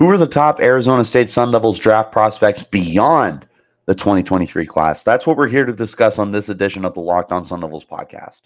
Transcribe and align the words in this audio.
Who 0.00 0.08
are 0.08 0.16
the 0.16 0.26
top 0.26 0.60
Arizona 0.60 1.04
State 1.04 1.28
Sun 1.28 1.52
Devils 1.52 1.78
draft 1.78 2.10
prospects 2.10 2.62
beyond 2.62 3.46
the 3.84 3.94
2023 3.94 4.64
class? 4.64 5.04
That's 5.04 5.26
what 5.26 5.36
we're 5.36 5.46
here 5.46 5.66
to 5.66 5.74
discuss 5.74 6.18
on 6.18 6.32
this 6.32 6.48
edition 6.48 6.86
of 6.86 6.94
the 6.94 7.02
Locked 7.02 7.32
On 7.32 7.44
Sun 7.44 7.60
Devils 7.60 7.84
podcast. 7.84 8.40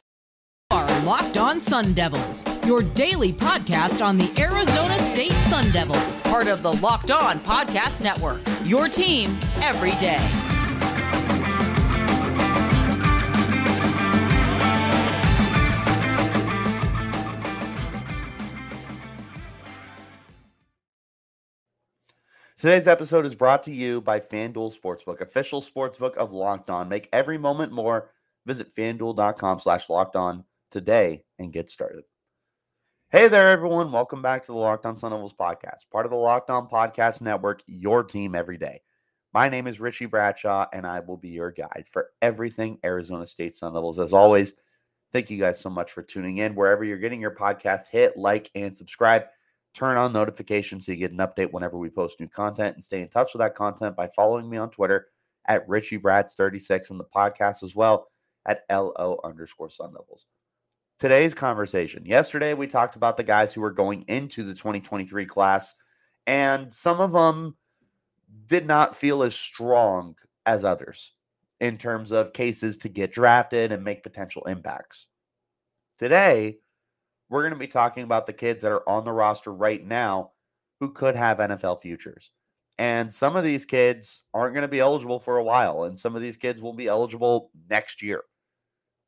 Are 0.72 0.85
Locked 1.03 1.38
On 1.38 1.61
Sun 1.61 1.93
Devils, 1.93 2.43
your 2.67 2.82
daily 2.82 3.32
podcast 3.32 4.04
on 4.04 4.19
the 4.19 4.32
Arizona 4.37 4.98
State 5.11 5.30
Sun 5.48 5.71
Devils, 5.71 6.22
part 6.25 6.48
of 6.48 6.62
the 6.62 6.72
Locked 6.72 7.12
On 7.12 7.38
Podcast 7.38 8.02
Network. 8.02 8.41
Your 8.64 8.89
team 8.89 9.39
every 9.62 9.93
day. 10.00 10.43
Today's 22.56 22.86
episode 22.86 23.26
is 23.26 23.34
brought 23.34 23.64
to 23.64 23.72
you 23.72 24.00
by 24.00 24.20
FanDuel 24.20 24.78
Sportsbook, 24.78 25.20
official 25.20 25.60
sportsbook 25.60 26.16
of 26.16 26.32
Locked 26.32 26.70
On. 26.70 26.88
Make 26.88 27.08
every 27.12 27.36
moment 27.36 27.72
more. 27.72 28.12
Visit 28.46 28.72
fanduel.com 28.77 29.58
slash 29.58 29.88
locked 29.88 30.14
on 30.14 30.44
today 30.70 31.24
and 31.40 31.52
get 31.52 31.68
started. 31.68 32.04
Hey 33.10 33.27
there, 33.27 33.50
everyone. 33.50 33.90
Welcome 33.90 34.22
back 34.22 34.44
to 34.44 34.52
the 34.52 34.58
Locked 34.58 34.86
On 34.86 34.94
Sun 34.94 35.10
Devils 35.10 35.34
podcast, 35.34 35.90
part 35.90 36.06
of 36.06 36.10
the 36.12 36.16
Locked 36.16 36.48
On 36.48 36.68
Podcast 36.68 37.20
Network, 37.20 37.60
your 37.66 38.04
team 38.04 38.36
every 38.36 38.56
day. 38.56 38.82
My 39.32 39.48
name 39.48 39.66
is 39.66 39.80
Richie 39.80 40.06
Bradshaw, 40.06 40.66
and 40.72 40.86
I 40.86 41.00
will 41.00 41.16
be 41.16 41.30
your 41.30 41.50
guide 41.50 41.86
for 41.91 42.10
everything 42.22 42.78
Arizona 42.84 43.27
State 43.27 43.55
Sun 43.55 43.74
Devils. 43.74 43.98
As 43.98 44.12
always, 44.12 44.55
thank 45.12 45.28
you 45.28 45.41
guys 45.41 45.58
so 45.58 45.70
much 45.70 45.91
for 45.91 46.02
tuning 46.02 46.38
in. 46.38 46.55
Wherever 46.55 46.84
you're 46.84 46.98
getting 46.98 47.20
your 47.20 47.34
podcast, 47.34 47.88
hit 47.88 48.16
like 48.16 48.48
and 48.55 48.77
subscribe 48.77 49.24
turn 49.74 49.96
on 49.96 50.12
notifications 50.12 50.87
so 50.87 50.92
you 50.92 50.98
get 50.98 51.12
an 51.12 51.19
update 51.19 51.52
whenever 51.52 51.77
we 51.77 51.91
post 51.91 52.20
new 52.20 52.28
content 52.28 52.77
and 52.77 52.84
stay 52.84 53.02
in 53.02 53.09
touch 53.09 53.34
with 53.34 53.41
that 53.41 53.55
content 53.55 53.97
by 53.97 54.09
following 54.09 54.48
me 54.48 54.56
on 54.56 54.70
Twitter 54.70 55.08
at 55.47 55.67
RichieBrats36 55.69 56.91
and 56.91 57.00
the 57.00 57.05
podcast 57.05 57.62
as 57.62 57.75
well 57.75 58.08
at 58.47 58.64
LO 58.70 59.19
underscore 59.25 59.70
Sun 59.70 59.92
Devils. 59.92 60.27
Today's 60.98 61.34
conversation. 61.34 62.06
Yesterday, 62.06 62.55
we 62.55 62.67
talked 62.67 62.97
about 62.97 63.17
the 63.17 63.25
guys 63.25 63.52
who 63.52 63.61
were 63.61 63.72
going 63.72 64.05
into 64.06 64.45
the 64.45 64.55
2023 64.55 65.27
class, 65.27 65.75
and 66.27 66.72
some 66.72 67.00
of 67.00 67.12
them 67.12 67.56
did 68.47 68.67
not 68.67 68.97
feel 68.97 69.22
as 69.22 69.34
strong 69.34 70.14
as 70.47 70.64
others 70.64 71.12
in 71.61 71.78
terms 71.78 72.12
of 72.12 72.33
cases 72.33 72.78
to 72.78 72.89
get 72.89 73.12
drafted 73.12 73.72
and 73.72 73.83
make 73.83 74.02
potential 74.02 74.45
impacts. 74.45 75.06
Today, 75.98 76.58
we're 77.28 77.42
going 77.42 77.53
to 77.53 77.58
be 77.58 77.67
talking 77.67 78.05
about 78.05 78.27
the 78.27 78.33
kids 78.33 78.62
that 78.62 78.72
are 78.72 78.89
on 78.89 79.05
the 79.05 79.12
roster 79.12 79.53
right 79.53 79.84
now 79.84 80.33
who 80.80 80.92
could 80.92 81.17
have 81.17 81.39
NFL 81.39 81.83
futures. 81.83 82.30
And 82.78 83.12
some 83.12 83.36
of 83.36 83.44
these 83.44 83.64
kids 83.64 84.25
aren't 84.34 84.55
going 84.55 84.62
to 84.62 84.69
be 84.69 84.80
eligible 84.80 85.20
for 85.20 85.39
a 85.39 85.45
while, 85.45 85.84
and 85.84 85.98
some 85.98 86.17
of 86.17 86.22
these 86.22 86.36
kids 86.36 86.61
will 86.61 86.72
be 86.72 86.89
eligible 86.89 87.50
next 87.70 88.02
year. 88.02 88.25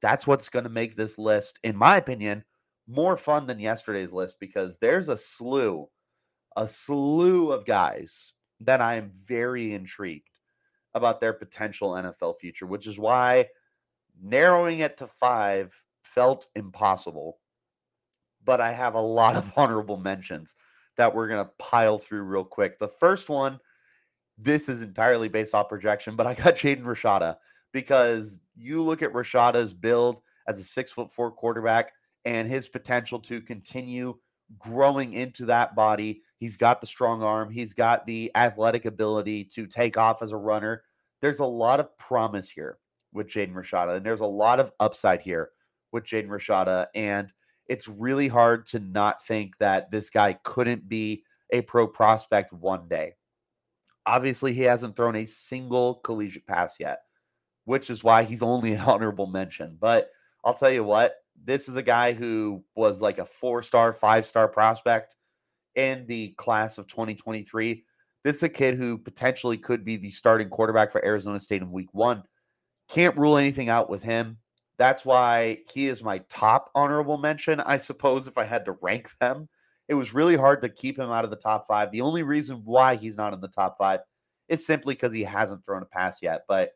That's 0.03 0.27
what's 0.27 0.48
going 0.48 0.64
to 0.64 0.70
make 0.70 0.94
this 0.94 1.19
list, 1.19 1.59
in 1.64 1.77
my 1.77 1.97
opinion, 1.97 2.44
more 2.87 3.17
fun 3.17 3.47
than 3.47 3.59
yesterday's 3.59 4.12
list 4.12 4.37
because 4.39 4.78
there's 4.78 5.09
a 5.09 5.17
slew, 5.17 5.89
a 6.56 6.69
slew 6.69 7.50
of 7.50 7.67
guys 7.67 8.34
that 8.61 8.81
I 8.81 8.94
am 8.94 9.11
very 9.27 9.75
intrigued 9.75 10.31
about 10.94 11.20
their 11.20 11.33
potential 11.33 11.92
NFL 11.92 12.39
future, 12.39 12.67
which 12.67 12.87
is 12.87 12.98
why 12.98 13.48
narrowing 14.22 14.78
it 14.78 14.97
to 14.98 15.06
five 15.06 15.75
felt 16.03 16.47
impossible 16.55 17.39
but 18.47 18.61
I 18.61 18.72
have 18.72 18.94
a 18.94 19.00
lot 19.00 19.36
of 19.36 19.52
honorable 19.56 19.98
mentions 19.98 20.55
that 20.97 21.14
we're 21.14 21.28
going 21.28 21.44
to 21.44 21.50
pile 21.58 21.98
through 21.98 22.22
real 22.22 22.44
quick. 22.44 22.78
The 22.78 22.88
first 22.88 23.28
one, 23.28 23.61
this 24.38 24.70
is 24.70 24.80
entirely 24.80 25.28
based 25.28 25.55
off 25.55 25.69
projection, 25.69 26.16
but 26.16 26.27
I 26.27 26.33
got 26.33 26.55
Jaden 26.56 26.84
Rashada 26.84 27.36
because 27.72 28.41
you 28.56 28.83
look 28.83 29.03
at 29.03 29.12
Rashada's 29.12 29.75
build 29.75 30.22
as 30.48 30.59
a 30.59 30.65
six 30.65 30.93
foot 30.93 31.12
four 31.12 31.31
quarterback 31.31 31.93
and 32.25 32.48
his 32.48 32.69
potential 32.69 33.19
to 33.21 33.41
continue 33.41 34.15
growing 34.59 35.12
into 35.12 35.44
that 35.47 35.75
body. 35.75 36.22
He's 36.38 36.56
got 36.56 36.81
the 36.81 36.87
strong 36.87 37.22
arm, 37.22 37.50
he's 37.50 37.75
got 37.75 38.06
the 38.06 38.31
athletic 38.34 38.84
ability 38.84 39.44
to 39.54 39.66
take 39.66 39.98
off 39.98 40.22
as 40.22 40.32
a 40.32 40.37
runner. 40.37 40.82
There's 41.21 41.41
a 41.41 41.47
lot 41.47 41.81
of 41.81 41.97
promise 41.98 42.48
here 42.48 42.78
with 43.12 43.28
Jaden 43.28 43.54
Rashada, 43.54 43.97
and 43.97 44.06
there's 44.06 44.21
a 44.21 44.26
lot 44.26 44.60
of 44.60 44.72
upside 44.78 45.22
here 45.22 45.50
with 45.92 46.04
Jaden 46.04 46.28
Rashada. 46.28 46.87
And 46.94 47.32
it's 47.69 47.88
really 47.88 48.28
hard 48.28 48.66
to 48.66 48.78
not 48.78 49.25
think 49.25 49.56
that 49.59 49.91
this 49.91 50.10
guy 50.10 50.38
couldn't 50.44 50.88
be 50.88 51.25
a 51.50 51.62
pro 51.62 51.87
prospect 51.87 52.53
one 52.53 52.88
day. 52.88 53.15
Obviously, 54.04 54.53
he 54.53 54.62
hasn't 54.62 54.97
thrown 54.97 55.16
a 55.16 55.25
single 55.25 55.97
collegiate 55.97 56.47
pass 56.47 56.77
yet, 56.78 57.00
which 57.65 57.91
is 57.91 58.04
why 58.04 58.22
he's 58.22 58.43
only 58.43 58.72
an 58.72 58.81
honorable 58.87 59.27
mention. 59.27 59.77
But 59.81 60.10
I'll 60.44 60.54
tell 60.54 60.71
you 60.71 60.84
what, 60.84 61.16
this 61.44 61.69
is 61.69 61.77
a 61.77 61.82
guy 61.82 62.12
who 62.12 62.65
was 62.75 63.00
like 63.00 63.19
a 63.19 63.25
four 63.25 63.62
star, 63.62 63.93
five 63.93 64.27
star 64.27 64.48
prospect 64.48 65.16
in 65.75 66.06
the 66.06 66.28
class 66.31 66.78
of 66.78 66.87
2023. 66.87 67.84
This 68.25 68.37
is 68.37 68.43
a 68.43 68.48
kid 68.48 68.77
who 68.77 68.98
potentially 68.98 69.59
could 69.59 69.84
be 69.84 69.97
the 69.97 70.10
starting 70.10 70.48
quarterback 70.48 70.91
for 70.91 71.04
Arizona 71.04 71.38
State 71.38 71.62
in 71.62 71.71
week 71.71 71.93
one. 71.93 72.22
Can't 72.88 73.16
rule 73.16 73.37
anything 73.37 73.69
out 73.69 73.91
with 73.91 74.03
him. 74.03 74.38
That's 74.78 75.04
why 75.04 75.59
he 75.72 75.87
is 75.87 76.03
my 76.03 76.19
top 76.28 76.70
honorable 76.75 77.16
mention, 77.16 77.60
I 77.60 77.78
suppose, 77.78 78.28
if 78.28 78.37
I 78.37 78.44
had 78.44 78.64
to 78.66 78.76
rank 78.82 79.10
them. 79.20 79.48
It 79.88 79.94
was 79.94 80.12
really 80.12 80.37
hard 80.37 80.62
to 80.62 80.69
keep 80.69 80.98
him 80.98 81.10
out 81.10 81.25
of 81.25 81.31
the 81.31 81.37
top 81.37 81.66
five. 81.66 81.91
The 81.91 82.00
only 82.00 82.22
reason 82.22 82.62
why 82.64 82.97
he's 82.97 83.16
not 83.16 83.32
in 83.32 83.41
the 83.41 83.48
top 83.48 83.78
five 83.78 84.00
is 84.48 84.66
simply 84.66 84.94
because 84.94 85.12
he 85.12 85.22
hasn't 85.22 85.65
thrown 85.65 85.82
a 85.82 85.86
pass 85.86 86.19
yet. 86.22 86.42
But 86.48 86.72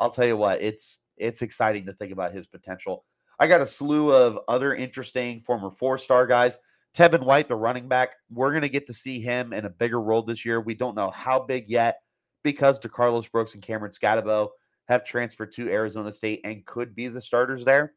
I'll 0.00 0.10
tell 0.10 0.26
you 0.26 0.36
what, 0.36 0.60
it's 0.60 1.00
it's 1.16 1.42
exciting 1.42 1.86
to 1.86 1.92
think 1.92 2.12
about 2.12 2.34
his 2.34 2.46
potential. 2.46 3.04
I 3.40 3.46
got 3.46 3.60
a 3.60 3.66
slew 3.66 4.12
of 4.12 4.38
other 4.48 4.74
interesting 4.74 5.40
former 5.40 5.70
four-star 5.70 6.26
guys. 6.26 6.58
Tevin 6.96 7.24
White, 7.24 7.48
the 7.48 7.54
running 7.54 7.88
back, 7.88 8.10
we're 8.30 8.50
going 8.50 8.62
to 8.62 8.68
get 8.68 8.86
to 8.86 8.94
see 8.94 9.20
him 9.20 9.52
in 9.52 9.64
a 9.64 9.70
bigger 9.70 10.00
role 10.00 10.22
this 10.22 10.44
year. 10.44 10.60
We 10.60 10.74
don't 10.74 10.96
know 10.96 11.10
how 11.10 11.40
big 11.40 11.68
yet 11.68 12.00
because 12.42 12.80
DeCarlos 12.80 13.30
Brooks 13.30 13.54
and 13.54 13.62
Cameron 13.62 13.92
Skattebo 13.92 14.48
have 14.88 15.04
transferred 15.04 15.52
to 15.52 15.70
Arizona 15.70 16.12
State 16.12 16.40
and 16.44 16.64
could 16.64 16.94
be 16.94 17.08
the 17.08 17.20
starters 17.20 17.64
there. 17.64 17.94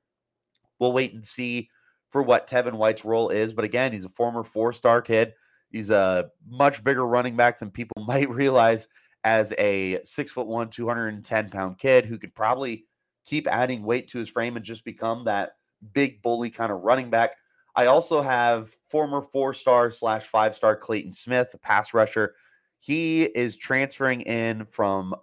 We'll 0.80 0.94
wait 0.94 1.14
and 1.14 1.26
see 1.26 1.70
for 2.10 2.22
what 2.22 2.50
Tevin 2.50 2.74
White's 2.74 3.06
role 3.06 3.30
is. 3.30 3.54
But 3.54 3.66
again, 3.66 3.94
he's 3.94 4.06
a 4.06 4.10
former 4.10 4.44
four 4.44 4.74
star 4.74 5.02
kid. 5.02 5.34
He's 5.72 5.90
a 5.90 6.30
much 6.48 6.84
bigger 6.84 7.08
running 7.08 7.38
back 7.38 7.60
than 7.60 7.72
people 7.72 8.04
might 8.08 8.30
realize 8.30 8.88
as 9.24 9.54
a 9.58 10.00
six 10.04 10.32
foot 10.32 10.48
one, 10.48 10.70
210 10.70 11.50
pound 11.50 11.78
kid 11.78 12.06
who 12.06 12.18
could 12.18 12.36
probably 12.36 12.86
keep 13.26 13.48
adding 13.48 13.84
weight 13.84 14.10
to 14.10 14.20
his 14.20 14.30
frame 14.30 14.56
and 14.56 14.66
just 14.66 14.84
become 14.84 15.26
that 15.26 15.52
big 15.94 16.22
bully 16.22 16.50
kind 16.50 16.72
of 16.72 16.82
running 16.82 17.10
back. 17.10 17.36
I 17.76 17.86
also 17.86 18.22
have 18.22 18.76
former 18.90 19.22
four 19.22 19.54
star 19.54 19.92
slash 19.92 20.26
five 20.26 20.56
star 20.56 20.76
Clayton 20.76 21.14
Smith, 21.14 21.50
a 21.54 21.58
pass 21.58 21.94
rusher. 21.94 22.36
He 22.80 23.24
is 23.24 23.56
transferring 23.56 24.22
in 24.22 24.66
from 24.66 25.16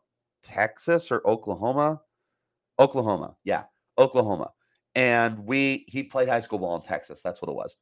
Texas 0.43 1.10
or 1.10 1.26
Oklahoma. 1.26 2.00
Oklahoma, 2.78 3.37
yeah, 3.44 3.65
Oklahoma. 3.99 4.53
And 4.94 5.47
we 5.47 5.84
he 5.88 6.03
played 6.03 6.28
high 6.28 6.41
school 6.41 6.59
ball 6.59 6.76
in 6.76 6.82
Texas. 6.82 7.21
That's 7.22 7.43
what 7.43 7.50
it 7.50 7.56
was. 7.56 7.76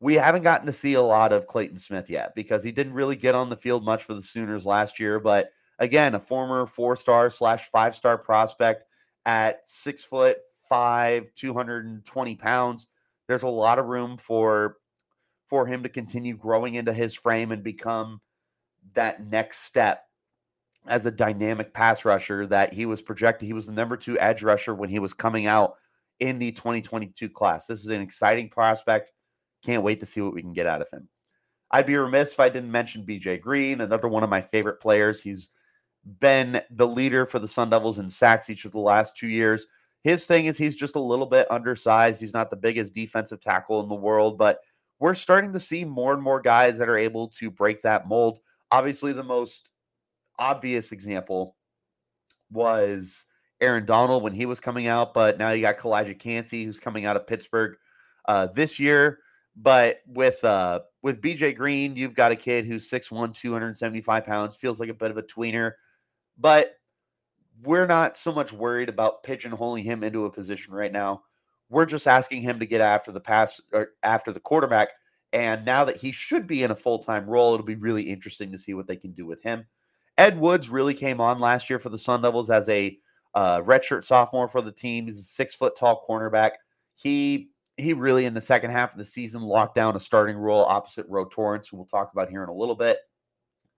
We 0.00 0.14
haven't 0.14 0.42
gotten 0.42 0.66
to 0.66 0.72
see 0.72 0.94
a 0.94 1.02
lot 1.02 1.32
of 1.32 1.46
Clayton 1.46 1.78
Smith 1.78 2.10
yet 2.10 2.34
because 2.34 2.62
he 2.62 2.70
didn't 2.70 2.92
really 2.92 3.16
get 3.16 3.34
on 3.34 3.48
the 3.48 3.56
field 3.56 3.84
much 3.84 4.04
for 4.04 4.14
the 4.14 4.22
Sooners 4.22 4.66
last 4.66 5.00
year. 5.00 5.18
But 5.18 5.50
again, 5.78 6.14
a 6.14 6.20
former 6.20 6.66
four 6.66 6.96
star 6.96 7.30
slash 7.30 7.70
five 7.70 7.94
star 7.94 8.18
prospect 8.18 8.84
at 9.24 9.66
six 9.66 10.02
foot 10.04 10.38
five, 10.68 11.32
220 11.34 12.36
pounds. 12.36 12.88
There's 13.28 13.42
a 13.42 13.48
lot 13.48 13.78
of 13.78 13.86
room 13.86 14.18
for 14.18 14.76
for 15.48 15.66
him 15.66 15.82
to 15.84 15.88
continue 15.88 16.36
growing 16.36 16.74
into 16.74 16.92
his 16.92 17.14
frame 17.14 17.52
and 17.52 17.62
become 17.62 18.20
that 18.94 19.24
next 19.24 19.60
step 19.60 20.05
as 20.88 21.06
a 21.06 21.10
dynamic 21.10 21.72
pass 21.72 22.04
rusher 22.04 22.46
that 22.46 22.72
he 22.72 22.86
was 22.86 23.02
projected. 23.02 23.46
He 23.46 23.52
was 23.52 23.66
the 23.66 23.72
number 23.72 23.96
two 23.96 24.18
edge 24.18 24.42
rusher 24.42 24.74
when 24.74 24.90
he 24.90 24.98
was 24.98 25.12
coming 25.12 25.46
out 25.46 25.76
in 26.20 26.38
the 26.38 26.52
2022 26.52 27.28
class. 27.28 27.66
This 27.66 27.80
is 27.80 27.88
an 27.88 28.00
exciting 28.00 28.48
prospect. 28.48 29.12
Can't 29.64 29.82
wait 29.82 30.00
to 30.00 30.06
see 30.06 30.20
what 30.20 30.34
we 30.34 30.42
can 30.42 30.52
get 30.52 30.66
out 30.66 30.82
of 30.82 30.88
him. 30.92 31.08
I'd 31.70 31.86
be 31.86 31.96
remiss 31.96 32.32
if 32.32 32.40
I 32.40 32.48
didn't 32.48 32.70
mention 32.70 33.04
BJ 33.04 33.40
Green, 33.40 33.80
another 33.80 34.08
one 34.08 34.22
of 34.22 34.30
my 34.30 34.40
favorite 34.40 34.80
players. 34.80 35.20
He's 35.20 35.50
been 36.20 36.62
the 36.70 36.86
leader 36.86 37.26
for 37.26 37.38
the 37.38 37.48
Sun 37.48 37.70
Devils 37.70 37.98
in 37.98 38.08
sacks 38.08 38.48
each 38.48 38.64
of 38.64 38.72
the 38.72 38.78
last 38.78 39.16
two 39.16 39.28
years. 39.28 39.66
His 40.04 40.24
thing 40.24 40.46
is 40.46 40.56
he's 40.56 40.76
just 40.76 40.94
a 40.94 41.00
little 41.00 41.26
bit 41.26 41.50
undersized. 41.50 42.20
He's 42.20 42.34
not 42.34 42.50
the 42.50 42.56
biggest 42.56 42.94
defensive 42.94 43.40
tackle 43.40 43.82
in 43.82 43.88
the 43.88 43.94
world, 43.96 44.38
but 44.38 44.60
we're 45.00 45.14
starting 45.14 45.52
to 45.52 45.60
see 45.60 45.84
more 45.84 46.12
and 46.12 46.22
more 46.22 46.40
guys 46.40 46.78
that 46.78 46.88
are 46.88 46.96
able 46.96 47.28
to 47.28 47.50
break 47.50 47.82
that 47.82 48.06
mold. 48.06 48.38
Obviously, 48.70 49.12
the 49.12 49.24
most 49.24 49.70
obvious 50.38 50.92
example 50.92 51.56
was 52.50 53.24
Aaron 53.60 53.86
Donald 53.86 54.22
when 54.22 54.34
he 54.34 54.46
was 54.46 54.60
coming 54.60 54.86
out, 54.86 55.14
but 55.14 55.38
now 55.38 55.50
you 55.50 55.62
got 55.62 55.78
Calijah 55.78 56.18
Kancey 56.18 56.64
who's 56.64 56.78
coming 56.78 57.06
out 57.06 57.16
of 57.16 57.26
Pittsburgh 57.26 57.76
uh, 58.26 58.46
this 58.48 58.78
year. 58.78 59.20
But 59.56 60.00
with 60.06 60.44
uh, 60.44 60.80
with 61.02 61.22
BJ 61.22 61.56
Green, 61.56 61.96
you've 61.96 62.14
got 62.14 62.32
a 62.32 62.36
kid 62.36 62.66
who's 62.66 62.90
6'1, 62.90 63.34
275 63.34 64.26
pounds, 64.26 64.56
feels 64.56 64.78
like 64.78 64.90
a 64.90 64.94
bit 64.94 65.10
of 65.10 65.16
a 65.16 65.22
tweener, 65.22 65.72
but 66.36 66.74
we're 67.62 67.86
not 67.86 68.16
so 68.16 68.32
much 68.32 68.52
worried 68.52 68.88
about 68.88 69.24
pigeonholing 69.24 69.82
him 69.82 70.04
into 70.04 70.26
a 70.26 70.30
position 70.30 70.74
right 70.74 70.92
now. 70.92 71.22
We're 71.68 71.86
just 71.86 72.06
asking 72.06 72.42
him 72.42 72.60
to 72.60 72.66
get 72.66 72.80
after 72.80 73.12
the 73.12 73.20
pass 73.20 73.60
or 73.72 73.90
after 74.02 74.30
the 74.30 74.40
quarterback. 74.40 74.90
And 75.32 75.64
now 75.64 75.84
that 75.84 75.96
he 75.96 76.12
should 76.12 76.46
be 76.46 76.62
in 76.62 76.70
a 76.70 76.76
full 76.76 76.98
time 76.98 77.26
role, 77.26 77.54
it'll 77.54 77.66
be 77.66 77.74
really 77.74 78.02
interesting 78.02 78.52
to 78.52 78.58
see 78.58 78.74
what 78.74 78.86
they 78.86 78.96
can 78.96 79.12
do 79.12 79.26
with 79.26 79.42
him. 79.42 79.64
Ed 80.18 80.38
Woods 80.38 80.68
really 80.68 80.94
came 80.94 81.20
on 81.20 81.40
last 81.40 81.68
year 81.68 81.78
for 81.78 81.90
the 81.90 81.98
Sun 81.98 82.22
Devils 82.22 82.50
as 82.50 82.68
a 82.68 82.98
uh, 83.34 83.60
redshirt 83.60 84.04
sophomore 84.04 84.48
for 84.48 84.62
the 84.62 84.72
team. 84.72 85.06
He's 85.06 85.18
a 85.18 85.22
six 85.22 85.54
foot 85.54 85.76
tall 85.76 86.02
cornerback. 86.08 86.52
He 86.94 87.50
he 87.76 87.92
really 87.92 88.24
in 88.24 88.32
the 88.32 88.40
second 88.40 88.70
half 88.70 88.92
of 88.92 88.98
the 88.98 89.04
season 89.04 89.42
locked 89.42 89.74
down 89.74 89.96
a 89.96 90.00
starting 90.00 90.36
role 90.36 90.64
opposite 90.64 91.06
Ro 91.08 91.26
Torrence, 91.26 91.68
who 91.68 91.76
we'll 91.76 91.86
talk 91.86 92.10
about 92.12 92.30
here 92.30 92.42
in 92.42 92.48
a 92.48 92.54
little 92.54 92.74
bit. 92.74 92.98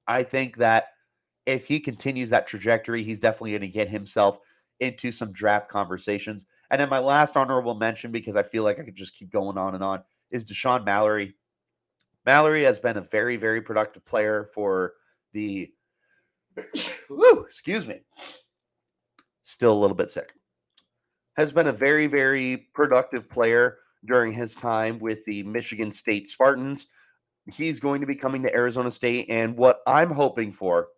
I 0.07 0.23
think 0.23 0.57
that 0.59 0.87
if 1.47 1.67
he 1.67 1.81
continues 1.81 2.31
that 2.31 2.47
trajectory, 2.47 3.03
he's 3.03 3.19
definitely 3.19 3.51
going 3.53 3.63
to 3.63 3.69
get 3.69 3.89
himself 3.89 4.39
into 4.81 5.11
some 5.11 5.33
draft 5.33 5.69
conversations. 5.69 6.47
And 6.71 6.81
then 6.81 6.89
my 6.89 7.01
last 7.01 7.37
honorable 7.37 7.75
mention, 7.75 8.13
because 8.13 8.37
I 8.37 8.43
feel 8.45 8.63
like 8.63 8.79
I 8.79 8.85
could 8.85 8.95
just 8.95 9.17
keep 9.17 9.33
going 9.33 9.59
on 9.59 9.75
and 9.75 9.83
on, 9.83 10.03
is 10.31 10.45
Dashaun 10.45 10.85
Mallory. 10.85 11.35
Mallory 12.25 12.63
has 12.63 12.79
been 12.79 12.99
a 12.99 13.01
very, 13.03 13.37
very 13.37 13.61
productive 13.61 14.05
player 14.05 14.51
for 14.55 14.93
the. 15.33 15.73
Woo, 17.11 17.45
excuse 17.45 17.87
me. 17.87 18.01
Still 19.43 19.73
a 19.73 19.81
little 19.81 19.97
bit 19.97 20.11
sick. 20.11 20.33
Has 21.37 21.53
been 21.53 21.69
a 21.69 21.73
very, 21.73 22.07
very 22.07 22.69
productive 22.75 23.31
player 23.31 23.79
during 24.05 24.33
his 24.33 24.55
time 24.55 24.99
with 24.99 25.25
the 25.25 25.43
Michigan 25.45 25.93
State 25.93 26.29
Spartans. 26.29 26.87
He's 27.47 27.81
going 27.81 28.01
to 28.01 28.07
be 28.07 28.15
coming 28.15 28.43
to 28.43 28.55
Arizona 28.55 28.91
State. 28.91 29.27
And 29.31 29.57
what 29.57 29.81
I'm 29.87 30.11
hoping 30.11 30.53
for 30.53 30.89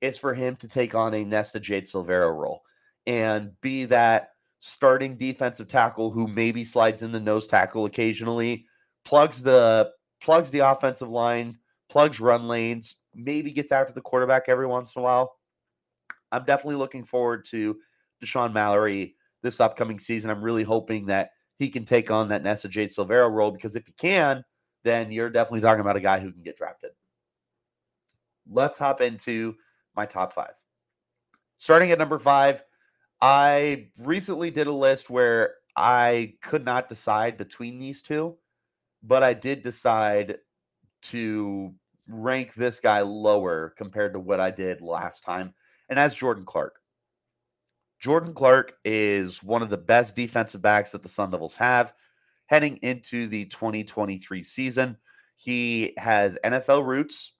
is 0.00 0.18
for 0.18 0.34
him 0.34 0.56
to 0.56 0.68
take 0.68 0.94
on 0.94 1.14
a 1.14 1.24
Nesta 1.24 1.60
Jade 1.60 1.86
Silvera 1.86 2.34
role 2.34 2.62
and 3.06 3.52
be 3.60 3.84
that 3.86 4.30
starting 4.60 5.16
defensive 5.16 5.68
tackle 5.68 6.10
who 6.10 6.26
maybe 6.26 6.64
slides 6.64 7.02
in 7.02 7.12
the 7.12 7.20
nose 7.20 7.46
tackle 7.46 7.84
occasionally, 7.84 8.66
plugs 9.04 9.42
the 9.42 9.90
plugs 10.20 10.50
the 10.50 10.60
offensive 10.60 11.10
line, 11.10 11.58
plugs 11.88 12.20
run 12.20 12.48
lanes, 12.48 12.96
maybe 13.16 13.50
gets 13.50 13.72
after 13.72 13.92
the 13.92 14.00
quarterback 14.00 14.44
every 14.48 14.66
once 14.66 14.94
in 14.94 15.00
a 15.00 15.02
while. 15.02 15.36
I'm 16.30 16.44
definitely 16.44 16.76
looking 16.76 17.04
forward 17.04 17.44
to 17.46 17.78
Dashaun 18.22 18.52
Mallory 18.52 19.16
this 19.42 19.60
upcoming 19.60 19.98
season. 19.98 20.30
I'm 20.30 20.42
really 20.42 20.64
hoping 20.64 21.06
that 21.06 21.30
he 21.58 21.68
can 21.68 21.84
take 21.84 22.10
on 22.10 22.28
that 22.28 22.42
Nesta 22.42 22.68
Jade 22.68 22.90
Silvera 22.90 23.30
role 23.30 23.50
because 23.50 23.76
if 23.76 23.86
he 23.86 23.92
can, 23.92 24.44
then 24.84 25.10
you're 25.10 25.30
definitely 25.30 25.62
talking 25.62 25.80
about 25.80 25.96
a 25.96 26.00
guy 26.00 26.20
who 26.20 26.30
can 26.30 26.42
get 26.42 26.58
drafted. 26.58 26.90
Let's 28.48 28.78
hop 28.78 29.00
into 29.00 29.56
my 29.96 30.06
top 30.06 30.32
five. 30.32 30.52
Starting 31.58 31.90
at 31.90 31.98
number 31.98 32.18
five, 32.18 32.62
I 33.20 33.88
recently 33.98 34.50
did 34.50 34.66
a 34.66 34.72
list 34.72 35.08
where 35.08 35.54
I 35.74 36.34
could 36.42 36.64
not 36.64 36.88
decide 36.88 37.38
between 37.38 37.78
these 37.78 38.02
two, 38.02 38.36
but 39.02 39.22
I 39.22 39.32
did 39.32 39.62
decide 39.62 40.38
to 41.02 41.74
rank 42.08 42.54
this 42.54 42.80
guy 42.80 43.00
lower 43.00 43.74
compared 43.76 44.12
to 44.12 44.20
what 44.20 44.40
I 44.40 44.50
did 44.50 44.80
last 44.80 45.22
time, 45.22 45.54
and 45.88 45.98
that's 45.98 46.14
Jordan 46.14 46.44
Clark. 46.44 46.80
Jordan 48.00 48.34
Clark 48.34 48.74
is 48.84 49.42
one 49.42 49.62
of 49.62 49.70
the 49.70 49.78
best 49.78 50.14
defensive 50.14 50.62
backs 50.62 50.90
that 50.92 51.02
the 51.02 51.08
Sun 51.08 51.30
Devils 51.30 51.54
have 51.54 51.94
heading 52.46 52.76
into 52.82 53.26
the 53.26 53.44
2023 53.46 54.42
season. 54.42 54.96
He 55.36 55.92
has 55.98 56.38
NFL 56.44 56.86
roots, 56.86 57.34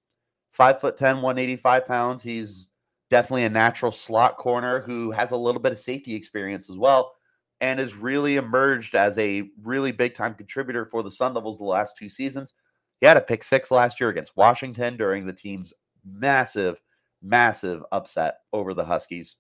five 0.51 0.81
foot 0.81 0.97
10, 0.97 1.17
185 1.17 1.87
pounds. 1.87 2.23
He's 2.23 2.71
definitely 3.11 3.45
a 3.45 3.51
natural 3.51 3.93
slot 3.93 4.37
corner 4.37 4.81
who 4.81 5.11
has 5.13 5.31
a 5.31 5.37
little 5.37 5.61
bit 5.61 5.73
of 5.73 5.79
safety 5.79 6.15
experience 6.15 6.69
as 6.69 6.77
well 6.77 7.13
and 7.61 7.79
has 7.79 7.95
really 7.95 8.37
emerged 8.37 8.95
as 8.95 9.17
a 9.19 9.49
really 9.63 9.93
big 9.93 10.15
time 10.15 10.35
contributor 10.35 10.85
for 10.85 11.03
the 11.03 11.11
Sun 11.11 11.35
Devils 11.35 11.59
the 11.59 11.65
last 11.65 11.97
two 11.97 12.09
seasons. 12.09 12.53
He 13.01 13.07
had 13.07 13.17
a 13.17 13.23
pick 13.23 13.45
six 13.45 13.71
last 13.71 14.01
year 14.01 14.09
against 14.09 14.37
Washington 14.37 14.97
during 14.97 15.27
the 15.27 15.33
team's 15.33 15.73
massive, 16.05 16.81
massive 17.23 17.85
upset 17.93 18.39
over 18.53 18.75
the 18.75 18.85
Huskies. 18.85 19.37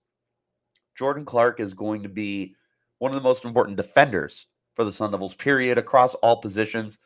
Jordan 0.96 1.24
Clark 1.24 1.60
is 1.60 1.72
going 1.74 2.02
to 2.02 2.08
be 2.08 2.54
one 2.98 3.10
of 3.10 3.14
the 3.14 3.22
most 3.22 3.44
important 3.44 3.76
defenders 3.76 4.46
for 4.74 4.84
the 4.84 4.92
Sun 4.92 5.10
Devils, 5.10 5.34
period, 5.34 5.78
across 5.78 6.14
all 6.16 6.40
positions. 6.40 6.98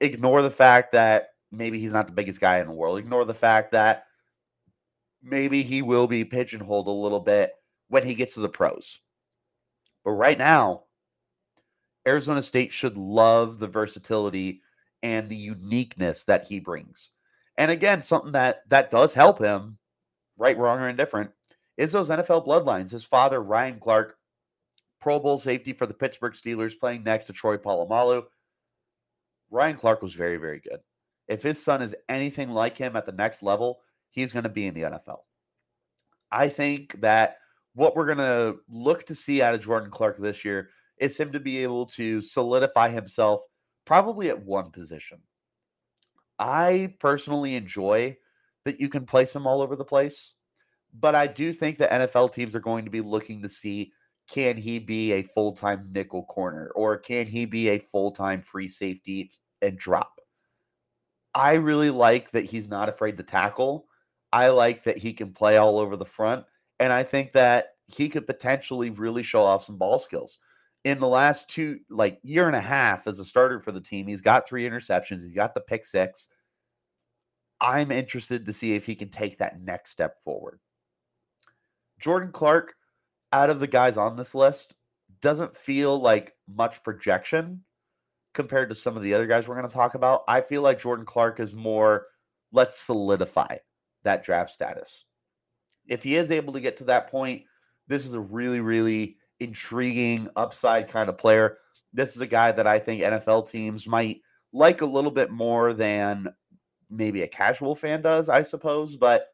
Ignore 0.00 0.42
the 0.42 0.50
fact 0.50 0.92
that 0.92 1.28
maybe 1.50 1.78
he's 1.78 1.92
not 1.92 2.06
the 2.06 2.12
biggest 2.12 2.40
guy 2.40 2.58
in 2.58 2.66
the 2.66 2.72
world. 2.72 2.98
Ignore 2.98 3.24
the 3.24 3.34
fact 3.34 3.72
that 3.72 4.04
maybe 5.22 5.62
he 5.62 5.82
will 5.82 6.06
be 6.06 6.24
pigeonholed 6.24 6.86
a 6.86 6.90
little 6.90 7.20
bit 7.20 7.52
when 7.88 8.04
he 8.04 8.14
gets 8.14 8.34
to 8.34 8.40
the 8.40 8.48
pros. 8.48 9.00
But 10.04 10.12
right 10.12 10.38
now, 10.38 10.84
Arizona 12.06 12.42
State 12.42 12.72
should 12.72 12.96
love 12.96 13.58
the 13.58 13.66
versatility 13.66 14.62
and 15.02 15.28
the 15.28 15.36
uniqueness 15.36 16.24
that 16.24 16.44
he 16.44 16.60
brings. 16.60 17.10
And 17.58 17.70
again, 17.70 18.02
something 18.02 18.32
that 18.32 18.68
that 18.68 18.90
does 18.90 19.14
help 19.14 19.38
him, 19.38 19.78
right, 20.36 20.58
wrong, 20.58 20.80
or 20.80 20.88
indifferent, 20.88 21.30
is 21.76 21.92
those 21.92 22.08
NFL 22.08 22.46
bloodlines. 22.46 22.90
His 22.90 23.04
father, 23.04 23.42
Ryan 23.42 23.78
Clark, 23.80 24.16
Pro 25.00 25.18
Bowl 25.18 25.38
safety 25.38 25.72
for 25.72 25.86
the 25.86 25.94
Pittsburgh 25.94 26.34
Steelers, 26.34 26.78
playing 26.78 27.04
next 27.04 27.26
to 27.26 27.32
Troy 27.32 27.56
Polamalu. 27.56 28.24
Ryan 29.50 29.76
Clark 29.76 30.02
was 30.02 30.14
very, 30.14 30.36
very 30.36 30.60
good. 30.60 30.80
If 31.28 31.42
his 31.42 31.62
son 31.62 31.82
is 31.82 31.94
anything 32.08 32.50
like 32.50 32.76
him 32.76 32.96
at 32.96 33.06
the 33.06 33.12
next 33.12 33.42
level, 33.42 33.80
he's 34.10 34.32
going 34.32 34.44
to 34.44 34.48
be 34.48 34.66
in 34.66 34.74
the 34.74 34.82
NFL. 34.82 35.18
I 36.30 36.48
think 36.48 37.00
that 37.00 37.38
what 37.74 37.94
we're 37.94 38.06
going 38.06 38.18
to 38.18 38.56
look 38.68 39.04
to 39.06 39.14
see 39.14 39.42
out 39.42 39.54
of 39.54 39.60
Jordan 39.60 39.90
Clark 39.90 40.16
this 40.18 40.44
year 40.44 40.70
is 40.98 41.16
him 41.16 41.32
to 41.32 41.40
be 41.40 41.62
able 41.62 41.86
to 41.86 42.20
solidify 42.22 42.88
himself 42.88 43.42
probably 43.86 44.28
at 44.28 44.44
one 44.44 44.70
position. 44.70 45.18
I 46.38 46.94
personally 47.00 47.54
enjoy 47.54 48.18
that 48.66 48.80
you 48.80 48.90
can 48.90 49.06
place 49.06 49.34
him 49.34 49.46
all 49.46 49.62
over 49.62 49.76
the 49.76 49.84
place, 49.84 50.34
but 50.92 51.14
I 51.14 51.26
do 51.26 51.52
think 51.52 51.78
that 51.78 51.90
NFL 51.90 52.34
teams 52.34 52.54
are 52.54 52.60
going 52.60 52.84
to 52.84 52.90
be 52.90 53.00
looking 53.00 53.42
to 53.42 53.48
see 53.48 53.92
can 54.28 54.56
he 54.56 54.78
be 54.78 55.12
a 55.12 55.22
full 55.22 55.52
time 55.52 55.88
nickel 55.92 56.24
corner 56.24 56.72
or 56.74 56.98
can 56.98 57.26
he 57.26 57.44
be 57.46 57.68
a 57.68 57.78
full 57.78 58.10
time 58.10 58.40
free 58.40 58.68
safety 58.68 59.30
and 59.62 59.78
drop? 59.78 60.20
I 61.34 61.54
really 61.54 61.90
like 61.90 62.30
that 62.32 62.44
he's 62.44 62.68
not 62.68 62.88
afraid 62.88 63.16
to 63.18 63.22
tackle. 63.22 63.86
I 64.32 64.48
like 64.48 64.82
that 64.84 64.98
he 64.98 65.12
can 65.12 65.32
play 65.32 65.58
all 65.58 65.78
over 65.78 65.96
the 65.96 66.04
front. 66.04 66.44
And 66.80 66.92
I 66.92 67.04
think 67.04 67.32
that 67.32 67.74
he 67.86 68.08
could 68.08 68.26
potentially 68.26 68.90
really 68.90 69.22
show 69.22 69.42
off 69.42 69.64
some 69.64 69.78
ball 69.78 69.98
skills. 69.98 70.38
In 70.86 71.00
the 71.00 71.08
last 71.08 71.50
two, 71.50 71.80
like 71.90 72.20
year 72.22 72.46
and 72.46 72.54
a 72.54 72.60
half 72.60 73.08
as 73.08 73.18
a 73.18 73.24
starter 73.24 73.58
for 73.58 73.72
the 73.72 73.80
team, 73.80 74.06
he's 74.06 74.20
got 74.20 74.46
three 74.46 74.68
interceptions. 74.68 75.20
He's 75.20 75.34
got 75.34 75.52
the 75.52 75.60
pick 75.60 75.84
six. 75.84 76.28
I'm 77.60 77.90
interested 77.90 78.46
to 78.46 78.52
see 78.52 78.76
if 78.76 78.86
he 78.86 78.94
can 78.94 79.08
take 79.08 79.38
that 79.38 79.60
next 79.60 79.90
step 79.90 80.22
forward. 80.22 80.60
Jordan 81.98 82.30
Clark, 82.30 82.74
out 83.32 83.50
of 83.50 83.58
the 83.58 83.66
guys 83.66 83.96
on 83.96 84.14
this 84.14 84.32
list, 84.32 84.76
doesn't 85.20 85.56
feel 85.56 85.98
like 85.98 86.34
much 86.46 86.84
projection 86.84 87.64
compared 88.32 88.68
to 88.68 88.76
some 88.76 88.96
of 88.96 89.02
the 89.02 89.12
other 89.12 89.26
guys 89.26 89.48
we're 89.48 89.56
going 89.56 89.66
to 89.66 89.74
talk 89.74 89.96
about. 89.96 90.22
I 90.28 90.40
feel 90.40 90.62
like 90.62 90.78
Jordan 90.78 91.04
Clark 91.04 91.40
is 91.40 91.52
more 91.52 92.06
let's 92.52 92.78
solidify 92.78 93.56
that 94.04 94.22
draft 94.22 94.50
status. 94.52 95.04
If 95.88 96.04
he 96.04 96.14
is 96.14 96.30
able 96.30 96.52
to 96.52 96.60
get 96.60 96.76
to 96.76 96.84
that 96.84 97.10
point, 97.10 97.42
this 97.88 98.06
is 98.06 98.14
a 98.14 98.20
really, 98.20 98.60
really 98.60 99.16
intriguing 99.40 100.28
upside 100.36 100.88
kind 100.88 101.08
of 101.08 101.18
player. 101.18 101.58
This 101.92 102.14
is 102.14 102.20
a 102.20 102.26
guy 102.26 102.52
that 102.52 102.66
I 102.66 102.78
think 102.78 103.02
NFL 103.02 103.50
teams 103.50 103.86
might 103.86 104.20
like 104.52 104.80
a 104.80 104.86
little 104.86 105.10
bit 105.10 105.30
more 105.30 105.72
than 105.72 106.28
maybe 106.90 107.22
a 107.22 107.28
casual 107.28 107.74
fan 107.74 108.02
does, 108.02 108.28
I 108.28 108.42
suppose. 108.42 108.96
But 108.96 109.28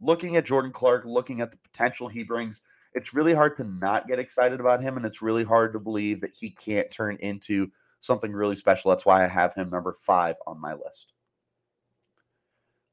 looking 0.00 0.36
at 0.36 0.46
Jordan 0.46 0.72
Clark, 0.72 1.04
looking 1.04 1.40
at 1.40 1.50
the 1.50 1.58
potential 1.58 2.08
he 2.08 2.22
brings, 2.22 2.62
it's 2.94 3.14
really 3.14 3.34
hard 3.34 3.56
to 3.58 3.64
not 3.64 4.08
get 4.08 4.18
excited 4.18 4.60
about 4.60 4.82
him. 4.82 4.96
And 4.96 5.04
it's 5.04 5.22
really 5.22 5.44
hard 5.44 5.72
to 5.72 5.78
believe 5.78 6.20
that 6.20 6.34
he 6.38 6.50
can't 6.50 6.90
turn 6.90 7.16
into 7.20 7.70
something 8.00 8.32
really 8.32 8.56
special. 8.56 8.90
That's 8.90 9.06
why 9.06 9.24
I 9.24 9.28
have 9.28 9.54
him 9.54 9.70
number 9.70 9.96
five 10.00 10.36
on 10.46 10.60
my 10.60 10.74
list. 10.74 11.12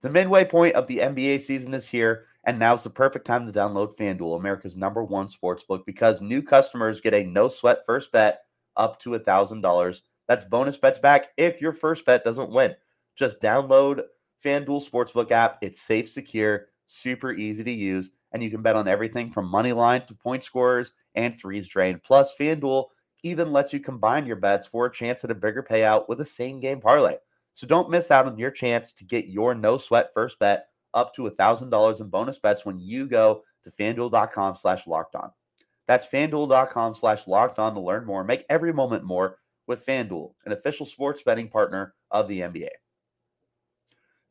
The 0.01 0.09
midway 0.09 0.45
point 0.45 0.75
of 0.75 0.87
the 0.87 0.99
NBA 0.99 1.41
season 1.41 1.73
is 1.73 1.87
here, 1.87 2.25
and 2.45 2.59
now's 2.59 2.83
the 2.83 2.89
perfect 2.89 3.25
time 3.25 3.45
to 3.45 3.57
download 3.57 3.95
FanDuel, 3.95 4.37
America's 4.37 4.77
number 4.77 5.03
one 5.03 5.27
sports 5.27 5.63
book, 5.63 5.85
because 5.85 6.21
new 6.21 6.41
customers 6.41 7.01
get 7.01 7.13
a 7.13 7.23
no 7.23 7.49
sweat 7.49 7.79
first 7.85 8.11
bet 8.11 8.41
up 8.77 8.99
to 8.99 9.11
$1,000. 9.11 10.01
That's 10.27 10.45
bonus 10.45 10.77
bets 10.77 10.99
back 10.99 11.29
if 11.37 11.61
your 11.61 11.73
first 11.73 12.05
bet 12.05 12.23
doesn't 12.23 12.51
win. 12.51 12.75
Just 13.15 13.41
download 13.41 14.03
FanDuel 14.43 14.87
Sportsbook 14.87 15.31
app. 15.31 15.57
It's 15.61 15.81
safe, 15.81 16.09
secure, 16.09 16.67
super 16.85 17.31
easy 17.31 17.63
to 17.63 17.71
use, 17.71 18.11
and 18.31 18.43
you 18.43 18.51
can 18.51 18.61
bet 18.61 18.75
on 18.75 18.87
everything 18.87 19.31
from 19.31 19.47
money 19.47 19.73
line 19.73 20.05
to 20.05 20.13
point 20.13 20.43
scorers 20.43 20.93
and 21.15 21.39
threes 21.39 21.67
drained. 21.67 22.03
Plus, 22.03 22.33
FanDuel 22.39 22.87
even 23.23 23.51
lets 23.51 23.73
you 23.73 23.79
combine 23.79 24.25
your 24.27 24.35
bets 24.35 24.67
for 24.67 24.85
a 24.85 24.91
chance 24.91 25.23
at 25.23 25.31
a 25.31 25.35
bigger 25.35 25.63
payout 25.63 26.07
with 26.07 26.21
a 26.21 26.25
same 26.25 26.59
game 26.59 26.79
parlay. 26.79 27.15
So 27.53 27.65
don't 27.65 27.89
miss 27.89 28.11
out 28.11 28.27
on 28.27 28.37
your 28.37 28.51
chance 28.51 28.91
to 28.91 29.05
get 29.05 29.27
your 29.27 29.55
no 29.55 29.77
sweat 29.77 30.11
first 30.13 30.37
bet 30.37 30.67
up 30.95 31.13
to 31.15 31.29
$1,000 31.29 32.01
in 32.01 32.07
bonus 32.09 32.39
bets 32.39 32.65
when 32.65 32.79
you 32.79 33.05
go 33.05 33.43
to 33.63 33.71
fanduel.com 33.71 34.55
slash 34.55 34.87
locked 34.87 35.15
on. 35.15 35.31
That's 35.87 36.07
fanduel.com 36.07 36.95
slash 36.95 37.27
locked 37.27 37.59
on 37.59 37.75
to 37.75 37.79
learn 37.79 38.05
more. 38.05 38.23
Make 38.23 38.45
every 38.49 38.73
moment 38.73 39.03
more 39.03 39.37
with 39.67 39.85
FanDuel, 39.85 40.33
an 40.45 40.51
official 40.51 40.85
sports 40.85 41.21
betting 41.23 41.49
partner 41.49 41.93
of 42.11 42.27
the 42.27 42.41
NBA. 42.41 42.69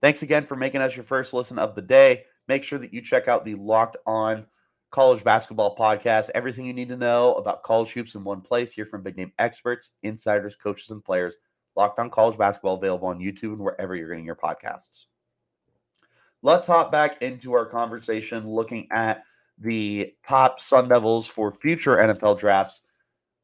Thanks 0.00 0.22
again 0.22 0.46
for 0.46 0.56
making 0.56 0.80
us 0.80 0.96
your 0.96 1.04
first 1.04 1.32
listen 1.32 1.58
of 1.58 1.74
the 1.74 1.82
day. 1.82 2.24
Make 2.48 2.64
sure 2.64 2.78
that 2.78 2.92
you 2.92 3.00
check 3.00 3.28
out 3.28 3.44
the 3.44 3.54
Locked 3.54 3.96
On 4.06 4.46
College 4.90 5.24
Basketball 5.24 5.76
Podcast. 5.76 6.30
Everything 6.34 6.66
you 6.66 6.72
need 6.72 6.90
to 6.90 6.96
know 6.96 7.34
about 7.34 7.62
college 7.62 7.92
hoops 7.92 8.14
in 8.14 8.22
one 8.22 8.40
place. 8.40 8.72
Hear 8.72 8.86
from 8.86 9.02
big 9.02 9.16
name 9.16 9.32
experts, 9.38 9.92
insiders, 10.02 10.56
coaches, 10.56 10.90
and 10.90 11.04
players. 11.04 11.36
Locked 11.74 11.98
On 11.98 12.10
College 12.10 12.38
Basketball 12.38 12.74
available 12.76 13.08
on 13.08 13.18
YouTube 13.18 13.54
and 13.54 13.60
wherever 13.60 13.96
you're 13.96 14.10
getting 14.10 14.26
your 14.26 14.36
podcasts. 14.36 15.06
Let's 16.44 16.66
hop 16.66 16.92
back 16.92 17.22
into 17.22 17.54
our 17.54 17.64
conversation 17.64 18.46
looking 18.46 18.86
at 18.90 19.24
the 19.58 20.12
top 20.26 20.60
Sun 20.60 20.90
Devils 20.90 21.26
for 21.26 21.50
future 21.50 21.96
NFL 21.96 22.38
drafts. 22.38 22.82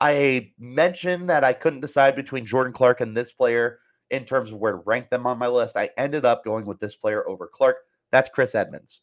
I 0.02 0.52
mentioned 0.59 1.30
that 1.30 1.42
I 1.42 1.54
couldn't 1.54 1.80
decide 1.80 2.14
between 2.14 2.45
Jordan 2.45 2.75
Clark 2.75 3.00
and 3.00 3.16
this 3.16 3.33
player 3.33 3.78
in 4.11 4.26
terms 4.26 4.52
of 4.52 4.59
where 4.59 4.73
to 4.73 4.83
rank 4.85 5.09
them 5.09 5.26
on 5.26 5.38
my 5.38 5.47
list. 5.47 5.78
I 5.78 5.88
ended 5.97 6.26
up 6.26 6.45
going 6.45 6.66
with 6.66 6.78
this 6.78 6.95
player 6.95 7.26
over 7.26 7.47
Clark. 7.47 7.78
That's 8.12 8.28
Chris 8.28 8.54
Edmonds. 8.54 9.00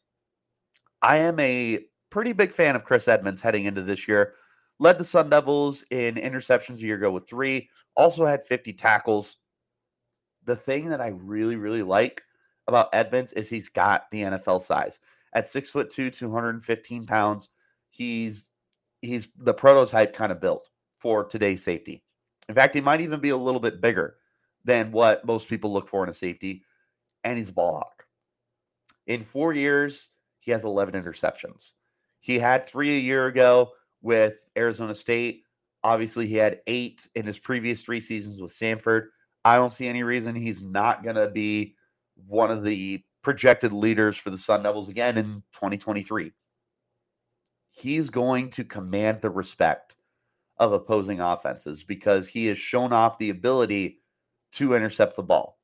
I 1.02 1.18
am 1.18 1.40
a 1.40 1.80
pretty 2.12 2.34
big 2.34 2.52
fan 2.52 2.76
of 2.76 2.84
Chris 2.84 3.08
Edmonds 3.08 3.42
heading 3.42 3.66
into 3.66 3.82
this 3.82 4.08
year. 4.08 4.36
Led 4.78 5.00
the 5.00 5.06
Sun 5.06 5.32
Devils 5.32 5.84
in 5.90 6.18
interceptions 6.18 6.76
a 6.78 6.82
year 6.82 6.98
ago 6.98 7.10
with 7.10 7.28
three, 7.28 7.68
also 7.96 8.26
had 8.26 8.46
50 8.46 8.74
tackles. 8.74 9.38
The 10.46 10.56
thing 10.56 10.88
that 10.90 11.02
I 11.02 11.08
really, 11.08 11.56
really 11.56 11.82
like 11.82 12.22
about 12.68 12.90
Edmonds 12.94 13.34
is 13.34 13.50
he's 13.50 13.70
got 13.70 14.10
the 14.12 14.22
NFL 14.24 14.62
size. 14.62 15.00
At 15.34 15.50
six 15.50 15.70
foot 15.70 15.90
two, 15.90 16.10
215 16.10 17.06
pounds, 17.06 17.50
he's 17.90 18.50
he's 19.02 19.28
the 19.38 19.54
prototype 19.54 20.14
kind 20.14 20.32
of 20.32 20.42
built 20.42 20.70
for 21.00 21.24
today's 21.24 21.64
safety. 21.64 22.04
In 22.50 22.56
fact, 22.56 22.76
he 22.76 22.82
might 22.82 23.02
even 23.02 23.20
be 23.20 23.30
a 23.30 23.38
little 23.38 23.60
bit 23.60 23.82
bigger 23.82 24.16
than 24.64 24.92
what 24.92 25.26
most 25.26 25.50
people 25.50 25.72
look 25.72 25.88
for 25.88 26.04
in 26.04 26.10
a 26.10 26.14
safety. 26.14 26.64
And 27.24 27.38
he's 27.38 27.50
a 27.50 27.54
ball 27.54 27.76
hawk. 27.76 28.06
In 29.08 29.24
four 29.24 29.54
years, 29.54 30.10
he 30.40 30.52
has 30.52 30.66
11 30.66 31.02
interceptions. 31.02 31.72
He 32.20 32.38
had 32.38 32.68
three 32.68 32.96
a 32.96 33.00
year 33.00 33.28
ago 33.28 33.72
with 34.02 34.46
Arizona 34.58 34.94
State. 34.94 35.44
Obviously, 35.84 36.28
he 36.28 36.36
had 36.36 36.62
eight 36.68 37.08
in 37.16 37.26
his 37.26 37.38
previous 37.38 37.82
three 37.82 38.00
seasons 38.02 38.42
with 38.42 38.52
Samford. 38.52 39.08
I 39.46 39.56
don't 39.56 39.72
see 39.72 39.88
any 39.88 40.04
reason 40.04 40.36
he's 40.36 40.62
not 40.62 41.04
going 41.04 41.16
to 41.16 41.30
be 41.30 41.76
one 42.28 42.52
of 42.52 42.64
the 42.64 43.04
projected 43.22 43.74
leaders 43.74 44.18
for 44.18 44.30
the 44.30 44.38
Sun 44.38 44.64
Devils 44.64 44.90
again 44.90 45.18
in 45.18 45.44
2023. 45.54 46.32
He's 47.72 48.10
going 48.10 48.50
to 48.52 48.64
command 48.64 49.22
the 49.22 49.30
respect 49.30 49.96
of 50.58 50.74
opposing 50.74 51.20
offenses 51.20 51.84
because 51.84 52.28
he 52.28 52.48
has 52.48 52.58
shown 52.58 52.92
off 52.92 53.20
the 53.20 53.30
ability 53.30 54.00
to 54.54 54.74
intercept 54.74 55.16
the 55.16 55.24
ball. 55.24 55.60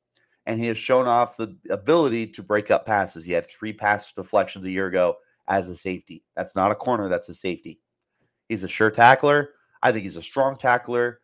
And 0.46 0.60
he 0.60 0.66
has 0.66 0.76
shown 0.76 1.08
off 1.08 1.36
the 1.36 1.56
ability 1.70 2.26
to 2.28 2.42
break 2.42 2.70
up 2.70 2.84
passes. 2.84 3.24
He 3.24 3.32
had 3.32 3.48
three 3.48 3.72
pass 3.72 4.12
deflections 4.12 4.64
a 4.64 4.70
year 4.70 4.86
ago 4.86 5.16
as 5.48 5.70
a 5.70 5.76
safety. 5.76 6.22
That's 6.36 6.54
not 6.54 6.70
a 6.70 6.76
corner, 6.76 7.08
that's 7.08 7.28
a 7.28 7.34
safety. 7.34 7.80
He's 8.48 8.62
a 8.62 8.68
sure 8.68 8.90
tackler. 8.90 9.50
I 9.82 9.90
think 9.90 10.04
he's 10.04 10.16
a 10.16 10.22
strong 10.22 10.56
tackler. 10.56 11.20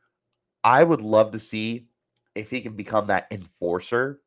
I 0.65 0.83
would 0.83 1.03
love 1.03 1.33
to 1.33 1.39
see 1.39 1.89
if 2.35 2.51
he 2.51 2.61
can 2.61 2.75
become 2.75 3.07
that 3.09 3.27
enforcer 3.31 4.21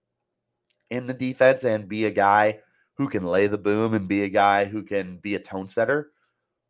in 0.93 1.07
the 1.07 1.13
defense 1.13 1.63
and 1.63 1.89
be 1.89 2.05
a 2.05 2.11
guy 2.11 2.59
who 2.95 3.09
can 3.09 3.25
lay 3.25 3.47
the 3.47 3.57
boom 3.57 3.93
and 3.93 4.07
be 4.07 4.23
a 4.23 4.29
guy 4.29 4.65
who 4.65 4.83
can 4.83 5.17
be 5.17 5.35
a 5.35 5.39
tone 5.39 5.67
setter. 5.67 6.11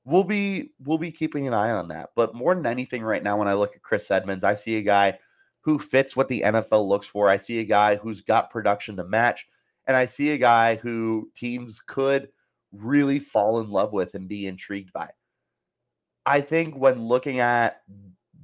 We'll 0.05 0.23
be 0.23 0.71
we'll 0.83 0.97
be 0.97 1.11
keeping 1.11 1.47
an 1.47 1.53
eye 1.53 1.71
on 1.71 1.89
that. 1.89 2.11
But 2.15 2.33
more 2.33 2.55
than 2.55 2.65
anything 2.65 3.03
right 3.03 3.23
now 3.23 3.37
when 3.37 3.47
I 3.47 3.53
look 3.53 3.75
at 3.75 3.81
Chris 3.81 4.09
Edmonds, 4.09 4.43
I 4.43 4.55
see 4.55 4.77
a 4.77 4.81
guy 4.81 5.19
who 5.61 5.79
fits 5.79 6.15
what 6.15 6.27
the 6.27 6.41
NFL 6.41 6.87
looks 6.87 7.07
for. 7.07 7.29
I 7.29 7.37
see 7.37 7.59
a 7.59 7.65
guy 7.65 7.95
who's 7.95 8.21
got 8.21 8.49
production 8.49 8.97
to 8.97 9.03
match, 9.03 9.45
and 9.87 9.95
I 9.95 10.05
see 10.05 10.31
a 10.31 10.37
guy 10.37 10.75
who 10.75 11.29
teams 11.35 11.81
could 11.85 12.29
really 12.71 13.19
fall 13.19 13.59
in 13.61 13.69
love 13.69 13.93
with 13.93 14.15
and 14.15 14.27
be 14.27 14.47
intrigued 14.47 14.91
by. 14.93 15.09
I 16.25 16.41
think 16.41 16.75
when 16.75 17.07
looking 17.07 17.39
at 17.39 17.81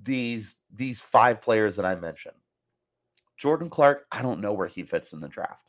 these 0.04 0.56
these 0.74 1.00
five 1.00 1.42
players 1.42 1.76
that 1.78 1.86
I 1.86 1.96
mentioned, 1.96 2.36
Jordan 3.38 3.70
Clark, 3.70 4.06
I 4.12 4.22
don't 4.22 4.42
know 4.42 4.54
where 4.54 4.68
he 4.68 4.84
fits 4.84 5.14
in 5.14 5.22
the 5.22 5.30
draft. 5.30 5.69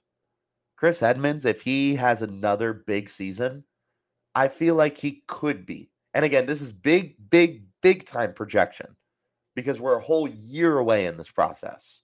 Chris 0.81 1.03
Edmonds, 1.03 1.45
if 1.45 1.61
he 1.61 1.95
has 1.97 2.23
another 2.23 2.73
big 2.73 3.11
season, 3.11 3.65
I 4.35 4.49
feel 4.49 4.77
like 4.77 4.97
he 4.97 5.23
could 5.27 5.67
be. 5.67 5.91
And 6.15 6.25
again, 6.25 6.47
this 6.47 6.63
is 6.63 6.73
big, 6.73 7.17
big, 7.29 7.65
big 7.83 8.07
time 8.07 8.33
projection 8.33 8.97
because 9.55 9.79
we're 9.79 9.99
a 9.99 10.03
whole 10.03 10.27
year 10.27 10.79
away 10.79 11.05
in 11.05 11.19
this 11.19 11.31
process. 11.31 12.01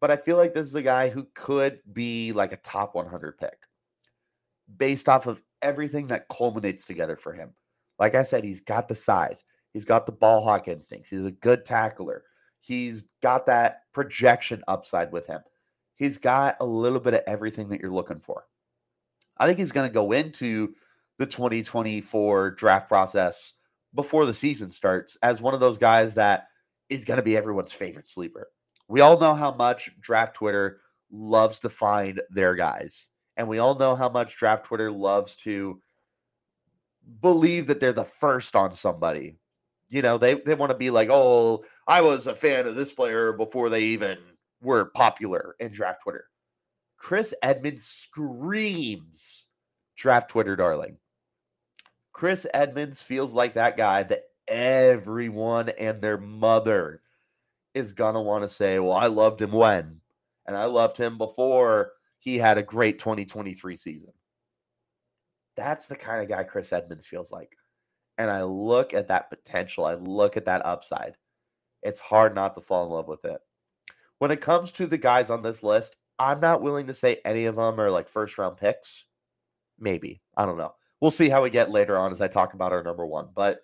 But 0.00 0.10
I 0.10 0.16
feel 0.16 0.36
like 0.36 0.52
this 0.52 0.66
is 0.66 0.74
a 0.74 0.82
guy 0.82 1.10
who 1.10 1.28
could 1.36 1.78
be 1.92 2.32
like 2.32 2.50
a 2.50 2.56
top 2.56 2.96
100 2.96 3.38
pick 3.38 3.56
based 4.76 5.08
off 5.08 5.28
of 5.28 5.40
everything 5.62 6.08
that 6.08 6.26
culminates 6.28 6.86
together 6.86 7.16
for 7.16 7.32
him. 7.32 7.54
Like 8.00 8.16
I 8.16 8.24
said, 8.24 8.42
he's 8.42 8.62
got 8.62 8.88
the 8.88 8.96
size, 8.96 9.44
he's 9.72 9.84
got 9.84 10.06
the 10.06 10.12
ball 10.12 10.42
hawk 10.42 10.66
instincts, 10.66 11.08
he's 11.08 11.24
a 11.24 11.30
good 11.30 11.64
tackler, 11.64 12.24
he's 12.58 13.10
got 13.22 13.46
that 13.46 13.82
projection 13.92 14.64
upside 14.66 15.12
with 15.12 15.28
him. 15.28 15.40
He's 15.96 16.18
got 16.18 16.56
a 16.60 16.66
little 16.66 17.00
bit 17.00 17.14
of 17.14 17.22
everything 17.26 17.68
that 17.70 17.80
you're 17.80 17.90
looking 17.90 18.20
for. 18.20 18.44
I 19.38 19.46
think 19.46 19.58
he's 19.58 19.72
going 19.72 19.88
to 19.88 19.92
go 19.92 20.12
into 20.12 20.74
the 21.18 21.26
2024 21.26 22.52
draft 22.52 22.88
process 22.88 23.54
before 23.94 24.26
the 24.26 24.34
season 24.34 24.70
starts 24.70 25.16
as 25.22 25.40
one 25.40 25.54
of 25.54 25.60
those 25.60 25.78
guys 25.78 26.14
that 26.14 26.48
is 26.88 27.04
going 27.04 27.16
to 27.16 27.22
be 27.22 27.36
everyone's 27.36 27.72
favorite 27.72 28.06
sleeper. 28.06 28.48
We 28.88 29.00
all 29.00 29.18
know 29.18 29.34
how 29.34 29.52
much 29.52 29.90
draft 30.00 30.34
Twitter 30.34 30.80
loves 31.10 31.58
to 31.60 31.70
find 31.70 32.20
their 32.30 32.54
guys. 32.54 33.08
And 33.36 33.48
we 33.48 33.58
all 33.58 33.74
know 33.74 33.96
how 33.96 34.08
much 34.08 34.36
draft 34.36 34.66
Twitter 34.66 34.90
loves 34.90 35.36
to 35.36 35.80
believe 37.20 37.66
that 37.66 37.80
they're 37.80 37.92
the 37.92 38.04
first 38.04 38.54
on 38.54 38.72
somebody. 38.72 39.38
You 39.88 40.02
know, 40.02 40.18
they, 40.18 40.34
they 40.34 40.54
want 40.54 40.70
to 40.72 40.78
be 40.78 40.90
like, 40.90 41.08
oh, 41.10 41.64
I 41.86 42.00
was 42.00 42.26
a 42.26 42.34
fan 42.34 42.66
of 42.66 42.74
this 42.74 42.92
player 42.92 43.32
before 43.32 43.68
they 43.68 43.82
even 43.82 44.18
were 44.62 44.86
popular 44.86 45.56
in 45.60 45.72
draft 45.72 46.02
Twitter. 46.02 46.26
Chris 46.96 47.34
Edmonds 47.42 47.86
screams 47.86 49.46
draft 49.96 50.30
Twitter 50.30 50.56
darling. 50.56 50.96
Chris 52.12 52.46
Edmonds 52.54 53.02
feels 53.02 53.34
like 53.34 53.54
that 53.54 53.76
guy 53.76 54.02
that 54.04 54.24
everyone 54.48 55.68
and 55.68 56.00
their 56.00 56.18
mother 56.18 57.02
is 57.74 57.92
going 57.92 58.14
to 58.14 58.20
want 58.20 58.42
to 58.42 58.48
say, 58.48 58.78
Well, 58.78 58.94
I 58.94 59.06
loved 59.06 59.42
him 59.42 59.52
when, 59.52 60.00
and 60.46 60.56
I 60.56 60.64
loved 60.64 60.96
him 60.96 61.18
before 61.18 61.92
he 62.18 62.38
had 62.38 62.58
a 62.58 62.62
great 62.62 62.98
2023 62.98 63.76
season. 63.76 64.12
That's 65.56 65.88
the 65.88 65.96
kind 65.96 66.22
of 66.22 66.28
guy 66.28 66.44
Chris 66.44 66.72
Edmonds 66.72 67.06
feels 67.06 67.30
like. 67.30 67.56
And 68.18 68.30
I 68.30 68.44
look 68.44 68.94
at 68.94 69.08
that 69.08 69.28
potential, 69.28 69.84
I 69.84 69.94
look 69.94 70.36
at 70.36 70.46
that 70.46 70.64
upside. 70.64 71.16
It's 71.82 72.00
hard 72.00 72.34
not 72.34 72.54
to 72.54 72.62
fall 72.62 72.86
in 72.86 72.92
love 72.92 73.08
with 73.08 73.24
it. 73.26 73.40
When 74.18 74.30
it 74.30 74.40
comes 74.40 74.72
to 74.72 74.86
the 74.86 74.98
guys 74.98 75.30
on 75.30 75.42
this 75.42 75.62
list, 75.62 75.96
I'm 76.18 76.40
not 76.40 76.62
willing 76.62 76.86
to 76.86 76.94
say 76.94 77.20
any 77.24 77.44
of 77.44 77.56
them 77.56 77.80
are 77.80 77.90
like 77.90 78.08
first 78.08 78.38
round 78.38 78.56
picks. 78.56 79.04
Maybe. 79.78 80.22
I 80.36 80.46
don't 80.46 80.56
know 80.56 80.74
we'll 81.00 81.10
see 81.10 81.28
how 81.28 81.42
we 81.42 81.50
get 81.50 81.70
later 81.70 81.98
on 81.98 82.12
as 82.12 82.20
I 82.20 82.28
talk 82.28 82.54
about 82.54 82.72
our 82.72 82.82
number 82.82 83.06
one. 83.06 83.28
But 83.34 83.60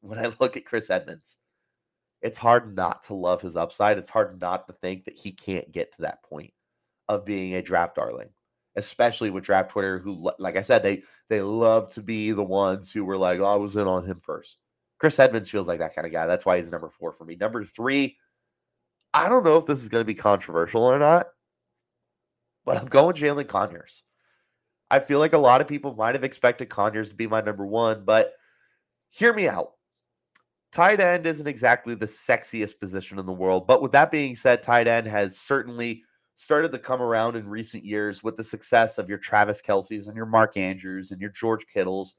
when 0.00 0.18
I 0.18 0.32
look 0.40 0.56
at 0.56 0.66
Chris 0.66 0.90
Edmonds, 0.90 1.36
it's 2.22 2.38
hard 2.38 2.74
not 2.74 3.04
to 3.04 3.14
love 3.14 3.42
his 3.42 3.56
upside. 3.56 3.98
It's 3.98 4.10
hard 4.10 4.40
not 4.40 4.66
to 4.66 4.72
think 4.72 5.04
that 5.04 5.16
he 5.16 5.32
can't 5.32 5.70
get 5.72 5.92
to 5.92 6.02
that 6.02 6.22
point 6.22 6.52
of 7.08 7.24
being 7.24 7.54
a 7.54 7.62
draft 7.62 7.96
darling, 7.96 8.30
especially 8.76 9.28
with 9.28 9.44
draft 9.44 9.70
Twitter, 9.70 9.98
who, 9.98 10.30
like 10.38 10.56
I 10.56 10.62
said, 10.62 10.82
they 10.82 11.02
they 11.28 11.42
love 11.42 11.92
to 11.94 12.02
be 12.02 12.32
the 12.32 12.42
ones 12.42 12.90
who 12.90 13.04
were 13.04 13.18
like, 13.18 13.40
"Oh, 13.40 13.44
I 13.44 13.56
was 13.56 13.76
in 13.76 13.86
on 13.86 14.06
him 14.06 14.20
first. 14.22 14.56
Chris 14.98 15.18
Edmonds 15.18 15.50
feels 15.50 15.68
like 15.68 15.80
that 15.80 15.94
kind 15.94 16.06
of 16.06 16.12
guy. 16.12 16.26
That's 16.26 16.46
why 16.46 16.56
he's 16.56 16.70
number 16.70 16.88
four 16.88 17.12
for 17.12 17.24
me. 17.26 17.36
Number 17.36 17.62
three, 17.64 18.16
I 19.14 19.28
don't 19.28 19.44
know 19.44 19.56
if 19.56 19.66
this 19.66 19.80
is 19.80 19.88
going 19.88 20.00
to 20.00 20.06
be 20.06 20.14
controversial 20.14 20.82
or 20.82 20.98
not, 20.98 21.28
but 22.64 22.76
I'm 22.76 22.86
going 22.86 23.14
Jalin 23.14 23.46
Conyers. 23.46 24.02
I 24.90 24.98
feel 24.98 25.20
like 25.20 25.34
a 25.34 25.38
lot 25.38 25.60
of 25.60 25.68
people 25.68 25.94
might 25.94 26.16
have 26.16 26.24
expected 26.24 26.68
Conyers 26.68 27.10
to 27.10 27.14
be 27.14 27.28
my 27.28 27.40
number 27.40 27.64
one, 27.64 28.04
but 28.04 28.32
hear 29.10 29.32
me 29.32 29.46
out. 29.46 29.74
Tight 30.72 30.98
end 30.98 31.26
isn't 31.26 31.46
exactly 31.46 31.94
the 31.94 32.06
sexiest 32.06 32.80
position 32.80 33.20
in 33.20 33.26
the 33.26 33.32
world. 33.32 33.68
But 33.68 33.80
with 33.80 33.92
that 33.92 34.10
being 34.10 34.34
said, 34.34 34.64
tight 34.64 34.88
end 34.88 35.06
has 35.06 35.38
certainly 35.38 36.02
started 36.34 36.72
to 36.72 36.78
come 36.80 37.00
around 37.00 37.36
in 37.36 37.48
recent 37.48 37.84
years 37.84 38.24
with 38.24 38.36
the 38.36 38.42
success 38.42 38.98
of 38.98 39.08
your 39.08 39.18
Travis 39.18 39.62
Kelce's 39.62 40.08
and 40.08 40.16
your 40.16 40.26
Mark 40.26 40.56
Andrews 40.56 41.12
and 41.12 41.20
your 41.20 41.30
George 41.30 41.64
Kittles. 41.72 42.16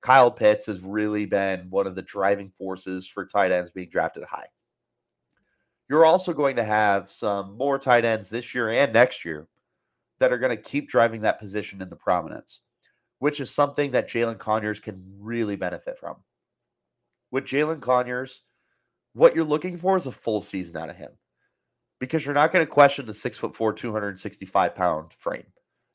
Kyle 0.00 0.30
Pitts 0.30 0.64
has 0.64 0.80
really 0.80 1.26
been 1.26 1.68
one 1.68 1.86
of 1.86 1.94
the 1.94 2.02
driving 2.02 2.50
forces 2.56 3.06
for 3.06 3.26
tight 3.26 3.52
ends 3.52 3.70
being 3.70 3.90
drafted 3.90 4.24
high. 4.24 4.46
You're 5.88 6.04
also 6.04 6.32
going 6.32 6.56
to 6.56 6.64
have 6.64 7.10
some 7.10 7.56
more 7.56 7.78
tight 7.78 8.04
ends 8.04 8.28
this 8.28 8.54
year 8.54 8.68
and 8.68 8.92
next 8.92 9.24
year 9.24 9.48
that 10.18 10.32
are 10.32 10.38
going 10.38 10.54
to 10.54 10.62
keep 10.62 10.88
driving 10.88 11.22
that 11.22 11.38
position 11.38 11.80
into 11.80 11.96
prominence, 11.96 12.60
which 13.20 13.40
is 13.40 13.50
something 13.50 13.92
that 13.92 14.08
Jalin 14.08 14.38
Conyers 14.38 14.80
can 14.80 15.02
really 15.18 15.56
benefit 15.56 15.98
from. 15.98 16.16
With 17.30 17.46
Jalin 17.46 17.80
Conyers, 17.80 18.42
what 19.14 19.34
you're 19.34 19.44
looking 19.44 19.78
for 19.78 19.96
is 19.96 20.06
a 20.06 20.12
full 20.12 20.42
season 20.42 20.76
out 20.76 20.90
of 20.90 20.96
him 20.96 21.10
because 22.00 22.24
you're 22.24 22.34
not 22.34 22.52
going 22.52 22.64
to 22.64 22.70
question 22.70 23.06
the 23.06 23.14
six 23.14 23.38
foot 23.38 23.56
four, 23.56 23.72
265 23.72 24.74
pound 24.74 25.12
frame. 25.14 25.46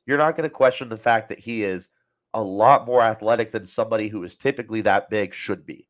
You're 0.06 0.18
not 0.18 0.36
going 0.36 0.50
to 0.50 0.54
question 0.54 0.90
the 0.90 0.98
fact 0.98 1.30
that 1.30 1.40
he 1.40 1.64
is 1.64 1.90
a 2.34 2.42
lot 2.42 2.86
more 2.86 3.02
athletic 3.02 3.52
than 3.52 3.66
somebody 3.66 4.08
who 4.08 4.24
is 4.24 4.36
typically 4.36 4.82
that 4.82 5.10
big 5.10 5.34
should 5.34 5.66
be. 5.66 5.88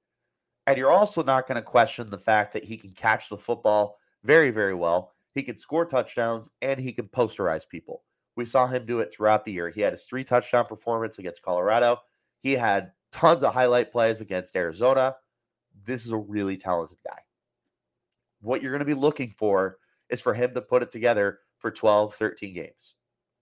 And 0.66 0.78
you're 0.78 0.92
also 0.92 1.24
not 1.24 1.48
going 1.48 1.56
to 1.56 1.62
question 1.62 2.10
the 2.10 2.18
fact 2.18 2.54
that 2.54 2.64
he 2.64 2.78
can 2.78 2.92
catch 2.92 3.30
the 3.30 3.38
football 3.38 3.98
very, 4.24 4.50
very 4.50 4.74
well. 4.74 5.12
He 5.34 5.44
can 5.44 5.58
score 5.58 5.86
touchdowns 5.86 6.50
and 6.62 6.80
he 6.80 6.94
can 6.94 7.08
posterize 7.08 7.68
people. 7.68 8.04
We 8.36 8.46
saw 8.46 8.68
him 8.68 8.86
do 8.86 9.00
it 9.00 9.14
throughout 9.14 9.46
the 9.46 9.52
year. 9.52 9.70
He 9.70 9.82
had 9.82 9.94
his 9.94 10.04
three 10.04 10.24
touchdown 10.24 10.66
performance 10.66 11.20
against 11.20 11.42
Colorado. 11.42 11.98
He 12.42 12.54
had 12.54 12.92
tons 13.12 13.44
of 13.44 13.54
highlight 13.54 13.92
plays 13.92 14.22
against 14.22 14.56
Arizona. 14.56 15.16
This 15.86 16.06
is 16.06 16.12
a 16.12 16.18
really 16.18 16.58
talented 16.58 16.98
guy. 17.06 17.20
What 18.42 18.62
you're 18.62 18.72
going 18.72 18.80
to 18.80 18.86
be 18.86 18.94
looking 18.94 19.34
for 19.38 19.78
is 20.10 20.22
for 20.22 20.34
him 20.34 20.54
to 20.54 20.62
put 20.62 20.84
it 20.84 20.92
together 20.92 21.40
for 21.60 21.72
12, 21.72 22.16
13 22.16 22.54
games. 22.54 22.96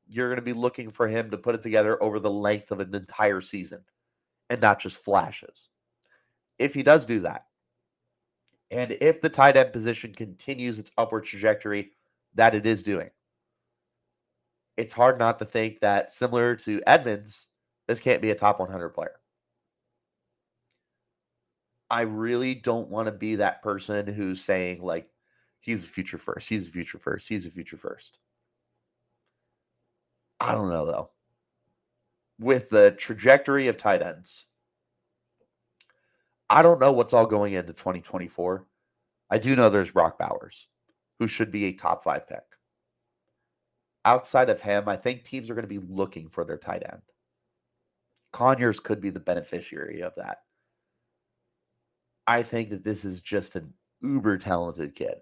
You're 0.08 0.28
going 0.28 0.38
to 0.38 0.42
be 0.42 0.54
looking 0.54 0.90
for 0.90 1.08
him 1.08 1.32
to 1.32 1.38
put 1.38 1.56
it 1.56 1.62
together 1.62 2.01
over 2.01 2.20
the 2.20 2.32
length 2.32 2.72
of 2.72 2.80
an 2.80 2.94
entire 2.94 3.42
season 3.42 3.84
and 4.50 4.62
not 4.62 4.80
just 4.80 4.98
flashes 4.98 5.70
if 6.62 6.74
he 6.74 6.84
does 6.84 7.06
do 7.06 7.20
that, 7.22 7.46
and 8.70 8.96
if 9.01 9.20
the 9.20 9.30
tight 9.30 9.58
end 9.58 9.74
position 9.74 10.13
continues 10.13 10.80
its 10.80 10.91
upward 10.98 11.25
trajectory 11.25 11.91
that 12.36 12.56
it 12.56 12.65
is 12.65 12.84
doing, 12.84 13.10
it's 14.77 14.94
hard 14.94 15.20
not 15.20 15.39
to 15.39 15.46
think 15.46 15.80
that 15.82 16.13
similar 16.13 16.56
to 16.56 16.82
Edmonds, 16.88 17.48
this 17.88 18.00
can't 18.00 18.22
be 18.22 18.32
a 18.32 18.36
top 18.36 18.60
100 18.60 18.89
player. 18.89 19.20
I 21.89 22.01
really 22.01 22.56
don't 22.56 22.88
want 22.88 23.08
to 23.08 23.12
be 23.12 23.36
that 23.36 23.62
person 23.62 24.08
who's 24.08 24.41
saying, 24.41 24.82
like, 24.82 25.10
he's 25.60 25.84
a 25.84 25.88
future 25.88 26.18
first, 26.18 26.48
he's 26.48 26.70
a 26.70 26.72
future 26.72 27.00
first, 27.00 27.27
he's 27.27 27.46
a 27.46 27.51
future 27.51 27.75
first. 27.75 28.20
I 30.39 30.53
don't 30.53 30.70
know, 30.70 30.86
though. 30.86 31.10
With 32.39 32.70
the 32.70 32.91
trajectory 32.91 33.68
of 33.68 33.77
tight 33.77 34.01
ends, 34.01 34.46
I 36.51 36.62
don't 36.62 36.81
know 36.81 36.91
what's 36.91 37.13
all 37.13 37.25
going 37.25 37.53
into 37.53 37.72
2024. 37.72 38.67
I 39.29 39.38
do 39.38 39.55
know 39.55 39.70
there's 39.70 39.91
Brock 39.91 40.20
Bowers, 40.20 40.67
who 41.17 41.27
should 41.29 41.50
be 41.50 41.63
a 41.65 41.72
top 41.72 42.03
five 42.03 42.27
pick. 42.27 42.43
Outside 44.03 44.50
of 44.50 44.60
him, 44.60 44.89
I 44.89 44.98
think 44.98 45.24
teams 45.24 45.50
are 45.50 45.53
going 45.55 45.63
to 45.63 45.70
be 45.70 45.88
looking 45.88 46.27
for 46.27 46.43
their 46.43 46.58
tight 46.58 46.84
end. 46.91 47.01
Conyers 48.34 48.81
could 48.81 49.00
be 49.00 49.10
the 49.10 49.20
beneficiary 49.22 50.01
of 50.01 50.13
that. 50.17 50.39
I 52.27 52.43
think 52.43 52.70
that 52.72 52.84
this 52.84 53.05
is 53.05 53.22
just 53.22 53.55
an 53.55 53.74
uber 54.01 54.38
talented 54.38 54.93
kid. 54.93 55.15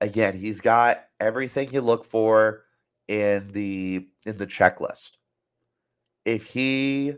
Again, 0.00 0.38
he's 0.38 0.60
got 0.60 1.06
everything 1.18 1.72
you 1.72 1.80
look 1.80 2.04
for 2.04 2.62
in 3.08 3.48
the 3.48 4.06
in 4.26 4.36
the 4.36 4.46
checklist. 4.46 5.12
If 6.24 6.46
he 6.46 7.14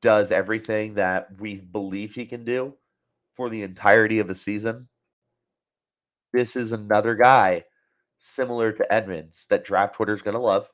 does 0.00 0.32
everything 0.32 0.94
that 0.94 1.28
we 1.40 1.60
believe 1.60 2.14
he 2.14 2.26
can 2.26 2.44
do 2.44 2.74
for 3.34 3.48
the 3.48 3.62
entirety 3.62 4.18
of 4.18 4.28
the 4.28 4.34
season, 4.34 4.88
this 6.32 6.56
is 6.56 6.72
another 6.72 7.14
guy 7.14 7.64
similar 8.16 8.72
to 8.72 8.92
Edmonds 8.92 9.46
that 9.48 9.64
draft 9.64 9.94
Twitter 9.94 10.14
is 10.14 10.22
going 10.22 10.34
to 10.34 10.40
love, 10.40 10.68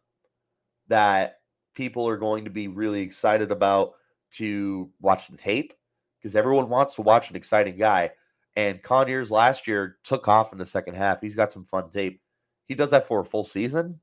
that 0.89 1.39
people 1.75 2.09
are 2.09 2.17
going 2.17 2.45
to 2.45 2.51
be 2.51 2.69
really 2.69 3.03
excited 3.03 3.51
about 3.51 3.93
to 4.33 4.91
watch 5.01 5.29
the 5.29 5.37
tape 5.37 5.73
because 6.19 6.35
everyone 6.35 6.69
wants 6.69 6.95
to 6.95 7.03
watch 7.03 7.31
an 7.31 7.37
exciting 7.37 7.77
guy. 7.77 8.11
And 8.57 8.83
Conyers 8.83 9.31
last 9.31 9.67
year 9.67 9.99
took 10.05 10.29
off 10.29 10.53
in 10.53 10.59
the 10.59 10.67
second 10.67 10.95
half. 10.95 11.21
He's 11.21 11.37
got 11.37 11.53
some 11.53 11.65
fun 11.65 11.91
tape. 11.91 12.21
He 12.67 12.75
does 12.75 12.91
that 12.91 13.07
for 13.07 13.21
a 13.21 13.25
full 13.25 13.45
season. 13.45 14.01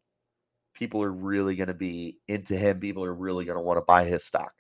People 0.74 1.02
are 1.02 1.12
really 1.12 1.56
going 1.56 1.68
to 1.68 1.74
be 1.74 2.20
into 2.28 2.56
him. 2.56 2.80
People 2.80 3.04
are 3.04 3.14
really 3.14 3.46
going 3.46 3.58
to 3.58 3.62
want 3.64 3.78
to 3.78 3.86
buy 3.86 4.06
his 4.06 4.24
stock. 4.24 4.54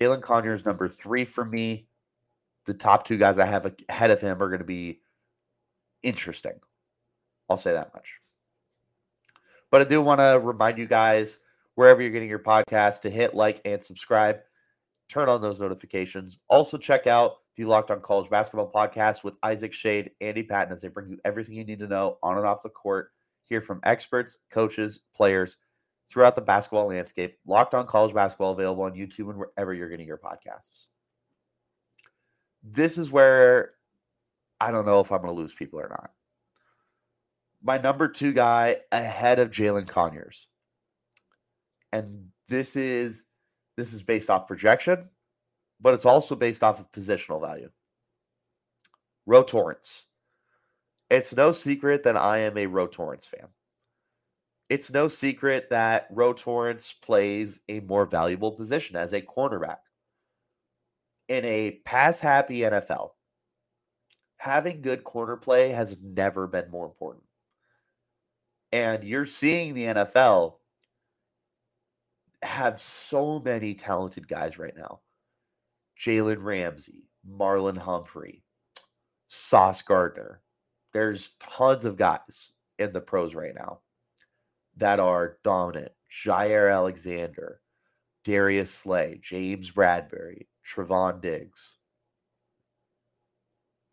Jalin 0.00 0.22
Conyers 0.22 0.64
number 0.64 0.88
three 0.88 1.24
for 1.24 1.44
me. 1.44 1.88
The 2.66 2.74
top 2.74 3.06
two 3.06 3.18
guys 3.18 3.38
I 3.38 3.44
have 3.44 3.72
ahead 3.88 4.10
of 4.10 4.20
him 4.20 4.42
are 4.42 4.48
going 4.48 4.58
to 4.58 4.64
be 4.64 5.00
interesting. 6.02 6.60
I'll 7.48 7.56
say 7.56 7.72
that 7.72 7.92
much. 7.94 8.20
But 9.70 9.82
I 9.82 9.84
do 9.84 10.00
want 10.00 10.20
to 10.20 10.40
remind 10.42 10.78
you 10.78 10.86
guys, 10.86 11.38
wherever 11.74 12.00
you're 12.00 12.10
getting 12.10 12.28
your 12.28 12.38
podcast, 12.38 13.02
to 13.02 13.10
hit 13.10 13.34
like 13.34 13.60
and 13.64 13.84
subscribe. 13.84 14.40
Turn 15.08 15.28
on 15.28 15.42
those 15.42 15.60
notifications. 15.60 16.38
Also, 16.48 16.78
check 16.78 17.06
out 17.06 17.38
the 17.56 17.64
Locked 17.64 17.90
On 17.90 18.00
College 18.00 18.30
Basketball 18.30 18.72
podcast 18.72 19.22
with 19.22 19.34
Isaac 19.42 19.72
Shade, 19.72 20.12
Andy 20.20 20.42
Patton, 20.42 20.72
as 20.72 20.80
they 20.80 20.88
bring 20.88 21.08
you 21.08 21.18
everything 21.24 21.54
you 21.54 21.64
need 21.64 21.80
to 21.80 21.86
know 21.86 22.18
on 22.22 22.38
and 22.38 22.46
off 22.46 22.62
the 22.62 22.68
court. 22.68 23.10
Hear 23.42 23.60
from 23.60 23.80
experts, 23.84 24.38
coaches, 24.50 25.00
players, 25.14 25.58
throughout 26.10 26.36
the 26.36 26.42
basketball 26.42 26.88
landscape. 26.88 27.38
Locked 27.46 27.74
on 27.74 27.86
college 27.86 28.14
basketball 28.14 28.52
available 28.52 28.84
on 28.84 28.94
YouTube 28.94 29.30
and 29.30 29.38
wherever 29.38 29.72
you're 29.74 29.88
getting 29.88 30.06
your 30.06 30.18
podcasts. 30.18 30.86
This 32.62 32.98
is 32.98 33.10
where 33.10 33.72
I 34.60 34.70
don't 34.70 34.86
know 34.86 35.00
if 35.00 35.12
I'm 35.12 35.20
going 35.20 35.34
to 35.34 35.40
lose 35.40 35.52
people 35.52 35.80
or 35.80 35.88
not. 35.88 36.12
My 37.62 37.78
number 37.78 38.08
two 38.08 38.32
guy 38.32 38.78
ahead 38.92 39.38
of 39.38 39.50
Jalin 39.50 39.86
Conyers. 39.86 40.46
And 41.92 42.28
this 42.48 42.76
is 42.76 43.24
this 43.76 43.92
is 43.92 44.02
based 44.02 44.30
off 44.30 44.46
projection, 44.46 45.08
but 45.80 45.94
it's 45.94 46.06
also 46.06 46.36
based 46.36 46.62
off 46.62 46.78
of 46.78 46.92
positional 46.92 47.40
value. 47.40 47.70
Ro 49.26 49.42
Torrence. 49.42 50.04
It's 51.10 51.34
no 51.34 51.52
secret 51.52 52.04
that 52.04 52.16
I 52.16 52.38
am 52.38 52.58
a 52.58 52.66
Ro 52.66 52.86
Torrence 52.86 53.26
fan 53.26 53.48
it's 54.74 54.90
no 54.92 55.06
secret 55.06 55.70
that 55.70 56.08
Ro 56.10 56.32
Torrence 56.32 56.92
plays 56.92 57.60
a 57.68 57.78
more 57.78 58.06
valuable 58.06 58.50
position 58.50 58.96
as 58.96 59.12
a 59.12 59.22
cornerback. 59.22 59.76
In 61.28 61.44
a 61.44 61.80
pass 61.84 62.18
happy 62.18 62.58
NFL, 62.58 63.10
having 64.36 64.82
good 64.82 65.04
corner 65.04 65.36
play 65.36 65.70
has 65.70 65.96
never 66.02 66.48
been 66.48 66.72
more 66.72 66.86
important. 66.86 67.22
And 68.72 69.04
you're 69.04 69.26
seeing 69.26 69.74
the 69.74 69.84
NFL 69.84 70.56
have 72.42 72.80
so 72.80 73.38
many 73.38 73.74
talented 73.74 74.26
guys 74.26 74.58
right 74.58 74.76
now 74.76 75.02
Jalen 76.04 76.42
Ramsey, 76.42 77.04
Marlon 77.24 77.78
Humphrey, 77.78 78.42
Sauce 79.28 79.82
Gardner. 79.82 80.40
There's 80.92 81.30
tons 81.38 81.84
of 81.84 81.96
guys 81.96 82.50
in 82.80 82.92
the 82.92 83.00
pros 83.00 83.36
right 83.36 83.54
now 83.54 83.78
that 84.76 85.00
are 85.00 85.38
dominant 85.44 85.92
Jaire 86.10 86.72
Alexander, 86.72 87.60
Darius 88.24 88.72
Slay, 88.72 89.20
James 89.22 89.70
Bradberry, 89.70 90.46
Trevon 90.64 91.20
Diggs. 91.20 91.74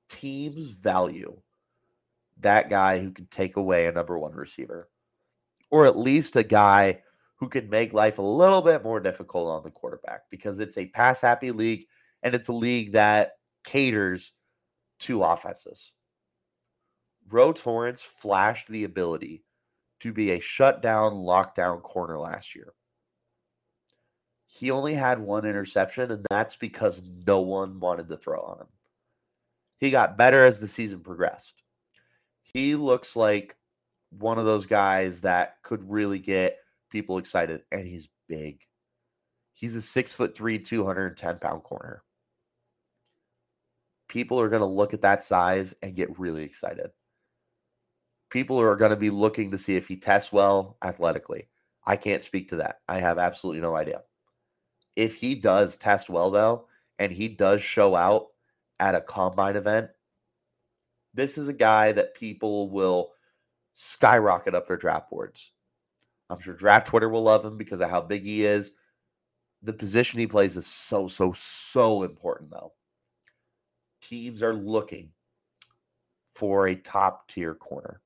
Teams 0.10 0.72
value 0.72 1.38
that 2.42 2.70
guy 2.70 3.00
who 3.00 3.12
can 3.12 3.28
take 3.28 3.56
away 3.56 3.88
a 3.88 3.92
number 3.92 4.18
one 4.18 4.34
receiver, 4.34 4.90
or 5.70 5.86
at 5.86 5.98
least 5.98 6.36
a 6.36 6.44
guy 6.44 7.02
who 7.36 7.48
can 7.50 7.70
make 7.70 7.94
life 7.94 8.18
a 8.18 8.24
little 8.24 8.62
bit 8.62 8.84
more 8.84 9.00
difficult 9.00 9.50
on 9.50 9.64
the 9.64 9.72
quarterback 9.72 10.22
because 10.30 10.60
it's 10.60 10.78
a 10.78 10.88
pass 10.88 11.22
happy 11.22 11.52
league 11.52 11.86
and 12.24 12.36
it's 12.36 12.50
a 12.50 12.54
league 12.54 12.92
that 12.92 13.34
caters 13.64 14.34
to 15.00 15.24
offenses. 15.24 15.94
Ro 17.30 17.54
Torrence 17.54 18.02
flashed 18.02 18.68
the 18.68 18.84
ability 18.84 19.44
to 20.02 20.12
be 20.12 20.32
a 20.32 20.40
shutdown, 20.40 21.14
lockdown 21.14 21.82
corner 21.82 22.20
last 22.20 22.56
year. 22.56 22.74
He 24.48 24.72
only 24.72 24.94
had 24.94 25.20
one 25.20 25.46
interception, 25.46 26.12
and 26.12 26.26
that's 26.30 26.56
because 26.56 27.02
no 27.26 27.42
one 27.42 27.80
wanted 27.80 28.10
to 28.10 28.18
throw 28.18 28.42
on 28.42 28.62
him. 28.62 28.68
He 29.78 29.92
got 29.92 30.18
better 30.18 30.44
as 30.44 30.60
the 30.60 30.68
season 30.68 31.00
progressed. 31.00 31.64
He 32.42 32.76
looks 32.76 33.16
like 33.16 33.56
one 34.10 34.38
of 34.38 34.46
those 34.46 34.66
guys 34.66 35.22
that 35.22 35.56
could 35.64 35.90
really 35.90 36.20
get 36.20 36.58
people 36.90 37.18
excited, 37.18 37.62
and 37.72 37.88
he's 37.88 38.10
big. 38.28 38.60
He's 39.54 39.76
a 39.76 39.82
six 39.82 40.12
foot 40.12 40.36
three, 40.36 40.60
210 40.60 41.40
pound 41.40 41.64
corner. 41.64 42.04
People 44.10 44.42
are 44.42 44.50
going 44.50 44.62
to 44.62 44.66
look 44.66 44.94
at 44.94 45.04
that 45.04 45.24
size 45.24 45.74
and 45.82 45.96
get 45.96 46.20
really 46.20 46.44
excited 46.44 46.92
people 48.32 48.60
are 48.60 48.76
going 48.76 48.92
to 48.92 48.98
be 48.98 49.12
looking 49.12 49.52
to 49.52 49.58
see 49.58 49.76
if 49.76 49.88
he 49.88 49.98
tests 49.98 50.34
well 50.34 50.78
athletically. 50.82 51.48
I 51.86 51.98
can't 51.98 52.24
speak 52.24 52.50
to 52.50 52.56
that. 52.58 52.82
I 52.88 53.00
have 53.00 53.20
absolutely 53.20 53.62
no 53.62 53.76
idea. 53.76 54.02
If 54.96 55.16
he 55.16 55.36
does 55.36 55.78
test 55.78 56.10
well, 56.10 56.32
though, 56.32 56.68
and 56.98 57.12
he 57.12 57.28
does 57.28 57.62
show 57.62 57.96
out 57.96 58.28
at 58.80 58.96
a 58.96 59.02
combine 59.02 59.56
event, 59.56 59.90
This 61.14 61.38
is 61.38 61.48
a 61.48 61.54
guy 61.54 61.92
that 61.92 62.16
people 62.16 62.70
will 62.70 63.12
skyrocket 63.74 64.56
up 64.56 64.68
their 64.68 64.78
draft 64.78 65.10
boards. 65.10 65.52
I'm 66.30 66.40
sure 66.40 66.54
draft 66.54 66.88
Twitter 66.88 67.10
will 67.10 67.24
love 67.24 67.44
him 67.44 67.58
because 67.58 67.82
of 67.82 67.90
how 67.90 68.02
big 68.02 68.24
he 68.24 68.46
is. 68.46 68.72
The 69.62 69.74
position 69.74 70.20
he 70.20 70.28
plays 70.28 70.56
is 70.56 70.66
so, 70.66 71.08
so, 71.08 71.34
so 71.34 72.04
important, 72.04 72.50
though. 72.50 72.74
Teams 74.02 74.42
are 74.42 74.54
looking 74.54 75.12
for 76.34 76.68
a 76.68 76.76
top 76.76 77.28
tier 77.28 77.54
corner. 77.54 78.02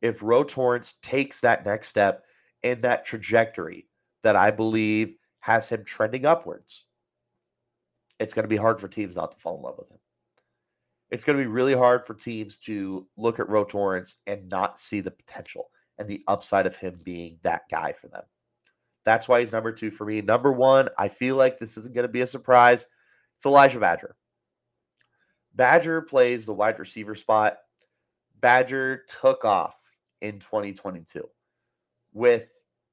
If 0.00 0.22
Ro 0.22 0.44
Torrence 0.44 0.94
takes 1.02 1.40
that 1.40 1.66
next 1.66 1.88
step 1.88 2.24
in 2.62 2.80
that 2.82 3.04
trajectory 3.04 3.88
that 4.22 4.36
I 4.36 4.50
believe 4.50 5.16
has 5.40 5.68
him 5.68 5.84
trending 5.84 6.24
upwards, 6.26 6.84
it's 8.18 8.34
going 8.34 8.44
to 8.44 8.48
be 8.48 8.56
hard 8.56 8.80
for 8.80 8.88
teams 8.88 9.16
not 9.16 9.32
to 9.32 9.38
fall 9.38 9.56
in 9.56 9.62
love 9.62 9.78
with 9.78 9.90
him. 9.90 9.98
It's 11.10 11.24
going 11.24 11.38
to 11.38 11.44
be 11.44 11.48
really 11.48 11.74
hard 11.74 12.06
for 12.06 12.14
teams 12.14 12.58
to 12.58 13.06
look 13.16 13.40
at 13.40 13.48
Ro 13.48 13.64
Torrence 13.64 14.16
and 14.26 14.48
not 14.48 14.78
see 14.78 15.00
the 15.00 15.10
potential 15.10 15.70
and 15.98 16.08
the 16.08 16.22
upside 16.28 16.66
of 16.66 16.76
him 16.76 16.96
being 17.04 17.38
that 17.42 17.62
guy 17.70 17.92
for 17.92 18.08
them. 18.08 18.24
That's 19.04 19.26
why 19.26 19.40
he's 19.40 19.52
number 19.52 19.72
two 19.72 19.90
for 19.90 20.04
me. 20.04 20.20
Number 20.20 20.52
one, 20.52 20.90
I 20.98 21.08
feel 21.08 21.36
like 21.36 21.58
this 21.58 21.76
isn't 21.78 21.94
going 21.94 22.06
to 22.06 22.12
be 22.12 22.20
a 22.20 22.26
surprise. 22.26 22.86
It's 23.36 23.46
Elijah 23.46 23.80
Badger. 23.80 24.16
Badger 25.54 26.02
plays 26.02 26.44
the 26.44 26.52
wide 26.52 26.78
receiver 26.78 27.14
spot. 27.14 27.56
Badger 28.40 29.04
took 29.08 29.44
off 29.44 29.76
in 30.20 30.38
2022 30.38 31.28
with 32.12 32.48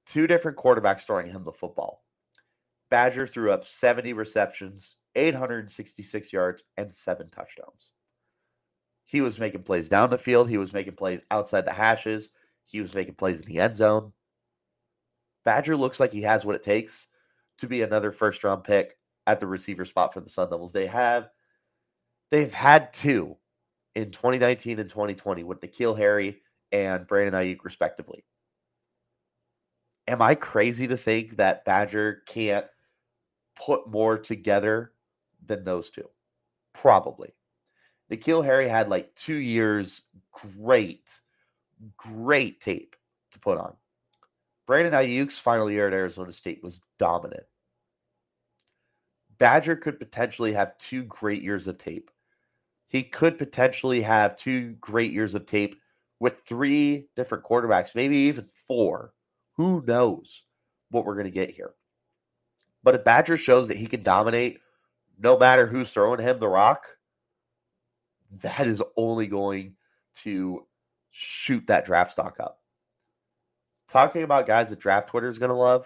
two 0.05 0.27
different 0.27 0.57
quarterbacks 0.57 1.01
throwing 1.01 1.27
him 1.27 1.43
the 1.43 1.51
football. 1.51 2.03
Badger 2.89 3.25
threw 3.27 3.51
up 3.51 3.65
70 3.65 4.13
receptions, 4.13 4.95
866 5.15 6.31
yards, 6.31 6.63
and 6.77 6.93
seven 6.93 7.29
touchdowns. 7.29 7.91
He 9.05 9.21
was 9.21 9.39
making 9.39 9.63
plays 9.63 9.89
down 9.89 10.09
the 10.09 10.17
field. 10.17 10.49
He 10.49 10.57
was 10.57 10.73
making 10.73 10.95
plays 10.95 11.21
outside 11.31 11.65
the 11.65 11.73
hashes. 11.73 12.31
He 12.65 12.81
was 12.81 12.95
making 12.95 13.15
plays 13.15 13.39
in 13.39 13.45
the 13.45 13.59
end 13.59 13.75
zone. 13.75 14.13
Badger 15.43 15.77
looks 15.77 15.99
like 15.99 16.11
he 16.11 16.23
has 16.23 16.43
what 16.43 16.55
it 16.55 16.63
takes 16.63 17.07
to 17.59 17.67
be 17.67 17.81
another 17.81 18.11
first 18.11 18.43
round 18.43 18.63
pick 18.63 18.97
at 19.27 19.39
the 19.39 19.47
receiver 19.47 19.85
spot 19.85 20.13
for 20.13 20.21
the 20.21 20.29
Sun 20.29 20.49
Devils. 20.49 20.73
They 20.73 20.87
have 20.87 21.29
they've 22.31 22.53
had 22.53 22.91
two 22.93 23.37
in 23.93 24.09
2019 24.09 24.79
and 24.79 24.89
2020 24.89 25.43
with 25.43 25.61
N'Keal 25.61 25.97
Harry 25.97 26.41
and 26.71 27.07
Brandon 27.07 27.33
Aiyuk, 27.33 27.63
respectively. 27.63 28.23
Am 30.07 30.21
I 30.21 30.35
crazy 30.35 30.87
to 30.87 30.97
think 30.97 31.37
that 31.37 31.65
Badger 31.65 32.21
can't 32.27 32.67
put 33.55 33.87
more 33.87 34.17
together 34.17 34.91
than 35.45 35.63
those 35.63 35.89
two? 35.89 36.09
Probably. 36.73 37.33
N'Keal 38.11 38.45
Harry 38.45 38.67
had 38.67 38.89
like 38.89 39.15
two 39.15 39.37
years 39.37 40.03
great, 40.31 41.19
great 41.97 42.61
tape 42.61 42.95
to 43.31 43.39
put 43.39 43.57
on. 43.57 43.73
Brandon 44.67 44.93
Aiyuk's 44.93 45.39
final 45.39 45.69
year 45.69 45.87
at 45.87 45.93
Arizona 45.93 46.31
State 46.31 46.63
was 46.63 46.81
dominant. 46.99 47.45
Badger 49.37 49.75
could 49.75 49.99
potentially 49.99 50.53
have 50.53 50.77
two 50.77 51.03
great 51.03 51.41
years 51.41 51.67
of 51.67 51.77
tape. 51.77 52.09
He 52.87 53.03
could 53.03 53.37
potentially 53.37 54.01
have 54.01 54.37
two 54.37 54.71
great 54.79 55.11
years 55.11 55.35
of 55.35 55.45
tape 55.45 55.75
with 56.25 56.41
three 56.47 57.07
different 57.15 57.43
quarterbacks, 57.43 57.93
maybe 57.93 58.17
even 58.17 58.47
four. 58.67 59.13
Who 59.57 59.83
knows 59.85 60.41
what 60.89 61.05
we're 61.05 61.13
going 61.13 61.25
to 61.25 61.31
get 61.31 61.51
here? 61.51 61.75
But 62.81 62.95
if 62.95 63.03
Badger 63.03 63.37
shows 63.37 63.67
that 63.67 63.77
he 63.77 63.85
can 63.85 64.01
dominate 64.01 64.57
no 65.19 65.37
matter 65.37 65.67
who's 65.67 65.91
throwing 65.91 66.19
him 66.19 66.39
the 66.39 66.47
rock, 66.47 66.87
that 68.41 68.65
is 68.65 68.81
only 68.97 69.27
going 69.27 69.75
to 70.23 70.65
shoot 71.11 71.67
that 71.67 71.85
draft 71.85 72.13
stock 72.13 72.39
up. 72.39 72.59
Talking 73.87 74.23
about 74.23 74.47
guys 74.47 74.71
that 74.71 74.79
draft 74.79 75.09
Twitter 75.09 75.27
is 75.27 75.37
going 75.37 75.51
to 75.51 75.55
love, 75.55 75.85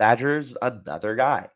Badger's 0.00 0.56
another 0.62 1.14
guy. 1.14 1.48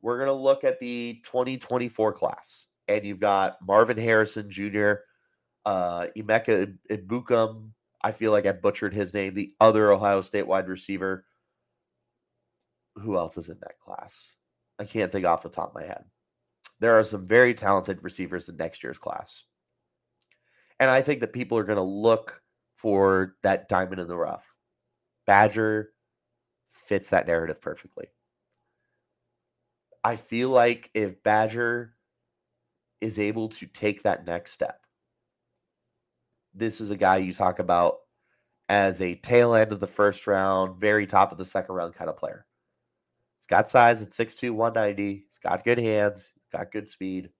We're 0.00 0.16
going 0.16 0.28
to 0.28 0.42
look 0.42 0.64
at 0.64 0.80
the 0.80 1.20
2024 1.26 2.14
class, 2.14 2.64
and 2.88 3.04
you've 3.04 3.20
got 3.20 3.58
Marvin 3.60 3.98
Harrison 3.98 4.50
Jr., 4.50 4.94
uh, 5.64 6.06
Emeka 6.16 6.76
Egbuka. 6.90 7.62
I 8.02 8.12
feel 8.12 8.32
like 8.32 8.46
I 8.46 8.52
butchered 8.52 8.92
his 8.92 9.14
name, 9.14 9.34
the 9.34 9.54
other 9.60 9.90
Ohio 9.90 10.20
State 10.20 10.46
wide 10.46 10.68
receiver. 10.68 11.24
Who 12.96 13.16
else 13.16 13.36
is 13.36 13.48
in 13.48 13.58
that 13.60 13.80
class? 13.80 14.36
I 14.78 14.84
can't 14.84 15.10
think 15.10 15.24
off 15.24 15.42
the 15.42 15.48
top 15.48 15.70
of 15.70 15.74
my 15.74 15.84
head 15.86 16.04
there 16.80 16.98
are 16.98 17.04
some 17.04 17.26
very 17.26 17.54
talented 17.54 18.02
receivers 18.02 18.48
in 18.48 18.56
next 18.56 18.82
year's 18.82 18.98
class. 18.98 19.44
And 20.80 20.90
I 20.90 21.02
think 21.02 21.20
that 21.20 21.32
people 21.32 21.56
are 21.56 21.64
going 21.64 21.76
to 21.76 21.82
look 21.82 22.42
for 22.76 23.36
that 23.42 23.68
diamond 23.68 24.00
in 24.00 24.08
the 24.08 24.16
rough. 24.16 24.44
Badger 25.26 25.90
fits 26.72 27.10
that 27.10 27.26
narrative 27.26 27.60
perfectly. 27.60 28.06
I 30.02 30.16
feel 30.16 30.50
like 30.50 30.90
if 30.92 31.22
Badger 31.22 31.94
is 33.00 33.18
able 33.18 33.48
to 33.50 33.66
take 33.66 34.02
that 34.02 34.26
next 34.26 34.52
step, 34.52 34.83
this 36.54 36.80
is 36.80 36.90
a 36.90 36.96
guy 36.96 37.18
you 37.18 37.32
talk 37.32 37.58
about 37.58 37.98
as 38.68 39.00
a 39.00 39.16
tail 39.16 39.54
end 39.54 39.72
of 39.72 39.80
the 39.80 39.86
first 39.86 40.26
round, 40.26 40.80
very 40.80 41.06
top 41.06 41.32
of 41.32 41.38
the 41.38 41.44
second 41.44 41.74
round 41.74 41.94
kind 41.94 42.08
of 42.08 42.16
player. 42.16 42.46
He's 43.38 43.46
got 43.46 43.68
size 43.68 44.00
at 44.00 44.10
6'2, 44.10 44.52
190. 44.52 45.26
He's 45.28 45.38
got 45.38 45.64
good 45.64 45.78
hands 45.78 46.32
got 46.54 46.72
good 46.72 46.88
speed, 46.88 47.30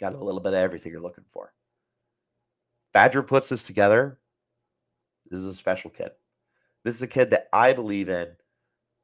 got 0.00 0.14
a 0.14 0.24
little 0.24 0.40
bit 0.40 0.52
of 0.52 0.58
everything 0.58 0.92
you're 0.92 1.00
looking 1.00 1.24
for. 1.32 1.52
Badger 2.92 3.22
puts 3.22 3.48
this 3.48 3.62
together. 3.62 4.18
This 5.30 5.40
is 5.40 5.46
a 5.46 5.54
special 5.54 5.90
kid. 5.90 6.10
This 6.82 6.96
is 6.96 7.02
a 7.02 7.06
kid 7.06 7.30
that 7.30 7.48
I 7.52 7.72
believe 7.72 8.08
in 8.08 8.28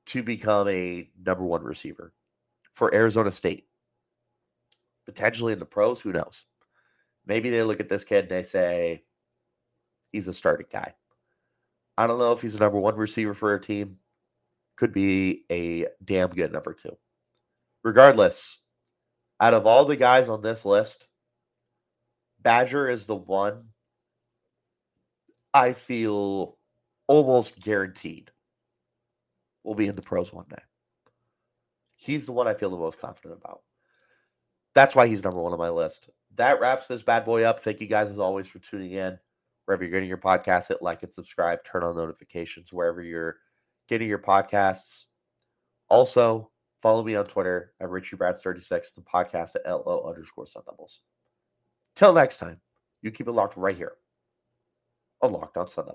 to 0.06 0.22
become 0.22 0.68
a 0.68 1.08
number 1.24 1.44
one 1.44 1.62
receiver 1.62 2.12
for 2.74 2.92
Arizona 2.92 3.30
State. 3.30 3.68
Potentially 5.04 5.52
in 5.52 5.60
the 5.60 5.64
pros, 5.64 6.00
who 6.00 6.12
knows? 6.12 6.44
Maybe 7.26 7.50
they 7.50 7.62
look 7.62 7.80
at 7.80 7.88
this 7.88 8.04
kid 8.04 8.24
and 8.24 8.30
they 8.30 8.42
say, 8.42 9.02
he's 10.08 10.28
a 10.28 10.34
starting 10.34 10.68
guy. 10.70 10.94
I 11.98 12.06
don't 12.06 12.18
know 12.18 12.32
if 12.32 12.40
he's 12.40 12.54
a 12.54 12.60
number 12.60 12.78
one 12.78 12.96
receiver 12.96 13.34
for 13.34 13.54
a 13.54 13.60
team. 13.60 13.98
Could 14.76 14.92
be 14.92 15.44
a 15.50 15.86
damn 16.04 16.30
good 16.30 16.52
number 16.52 16.74
two. 16.74 16.96
Regardless, 17.82 18.58
out 19.40 19.54
of 19.54 19.66
all 19.66 19.84
the 19.84 19.96
guys 19.96 20.28
on 20.28 20.42
this 20.42 20.64
list, 20.64 21.08
Badger 22.40 22.88
is 22.88 23.06
the 23.06 23.16
one 23.16 23.70
I 25.54 25.72
feel 25.72 26.58
almost 27.06 27.58
guaranteed 27.60 28.30
will 29.64 29.74
be 29.74 29.86
in 29.86 29.96
the 29.96 30.02
pros 30.02 30.32
one 30.32 30.46
day. 30.48 30.62
He's 31.96 32.26
the 32.26 32.32
one 32.32 32.46
I 32.46 32.54
feel 32.54 32.70
the 32.70 32.76
most 32.76 33.00
confident 33.00 33.40
about. 33.42 33.62
That's 34.76 34.94
why 34.94 35.08
he's 35.08 35.24
number 35.24 35.40
one 35.40 35.52
on 35.52 35.58
my 35.58 35.70
list. 35.70 36.10
That 36.36 36.60
wraps 36.60 36.86
this 36.86 37.02
bad 37.02 37.24
boy 37.24 37.42
up. 37.42 37.58
Thank 37.58 37.80
you 37.80 37.88
guys 37.88 38.08
as 38.10 38.20
always 38.20 38.46
for 38.46 38.60
tuning 38.60 38.92
in. 38.92 39.18
Wherever 39.64 39.82
you're 39.82 39.90
getting 39.90 40.08
your 40.08 40.18
podcast, 40.18 40.68
hit 40.68 40.80
like 40.82 41.02
and 41.02 41.12
subscribe, 41.12 41.64
turn 41.64 41.82
on 41.82 41.96
notifications 41.96 42.72
wherever 42.72 43.02
you're 43.02 43.38
getting 43.88 44.08
your 44.08 44.20
podcasts. 44.20 45.06
Also, 45.88 46.52
Follow 46.86 47.02
me 47.02 47.16
on 47.16 47.24
Twitter 47.24 47.72
at 47.80 47.88
RichieBrats36, 47.88 48.94
the 48.94 49.00
podcast 49.00 49.56
at 49.56 49.68
LO 49.68 50.04
underscore 50.08 50.46
Sun 50.46 50.62
Devils. 50.70 51.00
Till 51.96 52.12
next 52.12 52.38
time, 52.38 52.60
you 53.02 53.10
keep 53.10 53.26
it 53.26 53.32
locked 53.32 53.56
right 53.56 53.76
here 53.76 53.94
on 55.22 55.32
Locked 55.32 55.56
on 55.56 55.66
Sun 55.66 55.86
Devils. 55.86 55.94